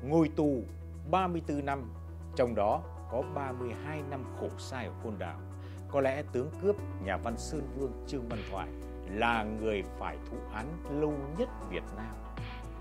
ngồi 0.03 0.29
tù 0.35 0.63
34 1.11 1.65
năm, 1.65 1.91
trong 2.35 2.55
đó 2.55 2.81
có 3.11 3.21
32 3.35 4.01
năm 4.09 4.23
khổ 4.39 4.49
sai 4.57 4.85
ở 4.85 4.93
Côn 5.03 5.13
Đảo. 5.19 5.39
Có 5.87 6.01
lẽ 6.01 6.23
tướng 6.31 6.49
cướp 6.61 6.75
nhà 7.03 7.17
văn 7.17 7.37
Sơn 7.37 7.61
Vương 7.77 7.91
Trương 8.07 8.29
Văn 8.29 8.39
Thoại 8.51 8.67
là 9.09 9.43
người 9.43 9.83
phải 9.99 10.17
thụ 10.29 10.37
án 10.53 10.65
lâu 11.01 11.13
nhất 11.37 11.49
Việt 11.69 11.83
Nam 11.97 12.15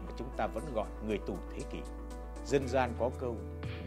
mà 0.07 0.13
chúng 0.19 0.29
ta 0.37 0.47
vẫn 0.47 0.65
gọi 0.75 0.89
người 1.07 1.19
tù 1.27 1.37
thế 1.53 1.63
kỷ. 1.71 1.79
Dân 2.45 2.69
gian 2.69 2.93
có 2.99 3.11
câu 3.21 3.37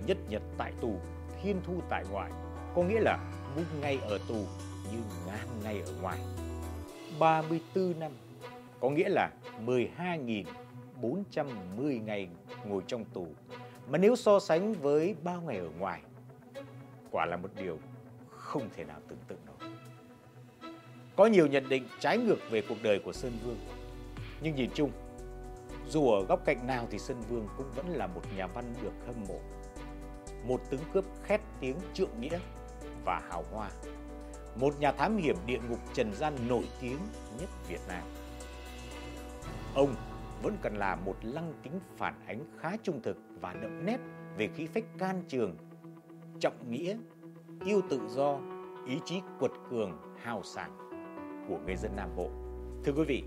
nhất 0.06 0.18
nhật 0.30 0.42
tại 0.58 0.74
tù, 0.82 0.96
thiên 1.42 1.62
thu 1.66 1.82
tại 1.90 2.04
ngoại, 2.12 2.32
có 2.76 2.84
nghĩa 2.84 3.00
là 3.00 3.18
một 3.56 3.64
ngày 3.82 4.00
ở 4.02 4.20
tù 4.28 4.46
như 4.92 5.00
ngàn 5.28 5.48
ngày 5.64 5.82
ở 5.86 5.94
ngoài. 6.02 6.20
34 7.20 8.00
năm 8.00 8.12
có 8.80 8.90
nghĩa 8.90 9.10
là 9.10 9.32
12.410 11.02 12.04
ngày 12.04 12.30
ngồi 12.66 12.84
trong 12.88 13.06
tù. 13.06 13.28
Mà 13.90 13.98
nếu 13.98 14.16
so 14.16 14.40
sánh 14.40 14.74
với 14.74 15.16
bao 15.24 15.42
ngày 15.42 15.58
ở 15.58 15.70
ngoài, 15.80 16.02
quả 17.12 17.26
là 17.26 17.38
một 17.38 17.50
điều 17.56 17.78
không 18.30 18.70
thể 18.76 18.84
nào 18.84 19.00
tưởng 19.08 19.20
tượng 19.28 19.40
nổi. 19.46 19.72
Có 21.16 21.26
nhiều 21.26 21.48
nhận 21.48 21.70
định 21.70 21.88
trái 22.00 22.18
ngược 22.18 22.52
về 22.52 22.62
cuộc 22.70 22.78
đời 22.84 23.00
của 23.06 23.14
Sơn 23.14 23.32
Vương. 23.46 23.60
Nhưng 24.42 24.56
nhìn 24.56 24.70
chung, 24.74 24.92
dù 25.90 26.10
ở 26.10 26.26
góc 26.26 26.46
cạnh 26.46 26.68
nào 26.68 26.88
thì 26.92 27.00
Sơn 27.00 27.22
Vương 27.30 27.48
cũng 27.58 27.72
vẫn 27.76 27.90
là 27.90 28.08
một 28.08 28.22
nhà 28.38 28.48
văn 28.48 28.74
được 28.82 28.94
hâm 29.06 29.16
mộ. 29.28 29.40
Một 30.48 30.62
tướng 30.70 30.82
cướp 30.94 31.06
khét 31.24 31.42
tiếng 31.60 31.76
trượng 31.94 32.22
nghĩa 32.22 32.40
và 33.06 33.22
hào 33.30 33.44
hoa. 33.52 33.70
Một 34.56 34.80
nhà 34.80 34.92
thám 34.92 35.18
hiểm 35.18 35.36
địa 35.46 35.60
ngục 35.70 35.80
trần 35.94 36.14
gian 36.14 36.34
nổi 36.48 36.64
tiếng 36.82 36.98
nhất 37.40 37.50
Việt 37.68 37.82
Nam. 37.88 38.04
Ông 39.76 39.96
vẫn 40.42 40.58
cần 40.62 40.78
là 40.78 40.96
một 40.96 41.16
lăng 41.22 41.54
kính 41.64 41.80
phản 41.98 42.14
ánh 42.28 42.46
khá 42.60 42.78
trung 42.84 43.02
thực 43.04 43.18
và 43.42 43.54
đậm 43.54 43.86
nét 43.86 43.98
về 44.38 44.48
khí 44.48 44.68
phách 44.68 44.84
can 44.98 45.24
trường, 45.28 45.58
trọng 46.40 46.72
nghĩa, 46.72 46.98
yêu 47.66 47.82
tự 47.90 48.02
do, 48.08 48.40
ý 48.88 49.00
chí 49.06 49.22
quật 49.40 49.52
cường, 49.70 49.98
hào 50.24 50.44
sảng 50.44 50.78
của 51.50 51.60
người 51.66 51.76
dân 51.76 51.96
Nam 51.96 52.10
Bộ. 52.16 52.30
Thưa 52.84 52.92
quý 52.92 53.04
vị, 53.08 53.24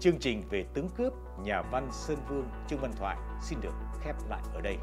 chương 0.00 0.18
trình 0.20 0.42
về 0.50 0.64
tướng 0.74 0.88
cướp 0.96 1.12
nhà 1.42 1.62
văn 1.62 1.88
Sơn 1.92 2.18
Vương 2.28 2.48
Trương 2.68 2.80
Văn 2.80 2.92
Thoại 2.96 3.16
xin 3.42 3.58
được 3.60 3.74
khép 4.00 4.16
lại 4.28 4.42
ở 4.54 4.60
đây. 4.60 4.76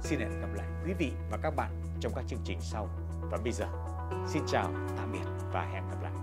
Xin 0.00 0.18
hẹn 0.18 0.40
gặp 0.40 0.48
lại 0.54 0.68
quý 0.84 0.92
vị 0.98 1.12
và 1.30 1.38
các 1.42 1.50
bạn 1.56 1.70
trong 2.00 2.12
các 2.16 2.24
chương 2.28 2.40
trình 2.44 2.58
sau. 2.60 2.88
Và 3.30 3.38
bây 3.44 3.52
giờ, 3.52 3.66
xin 4.26 4.42
chào, 4.46 4.70
tạm 4.96 5.12
biệt 5.12 5.26
và 5.52 5.64
hẹn 5.64 5.84
gặp 5.90 6.02
lại. 6.02 6.21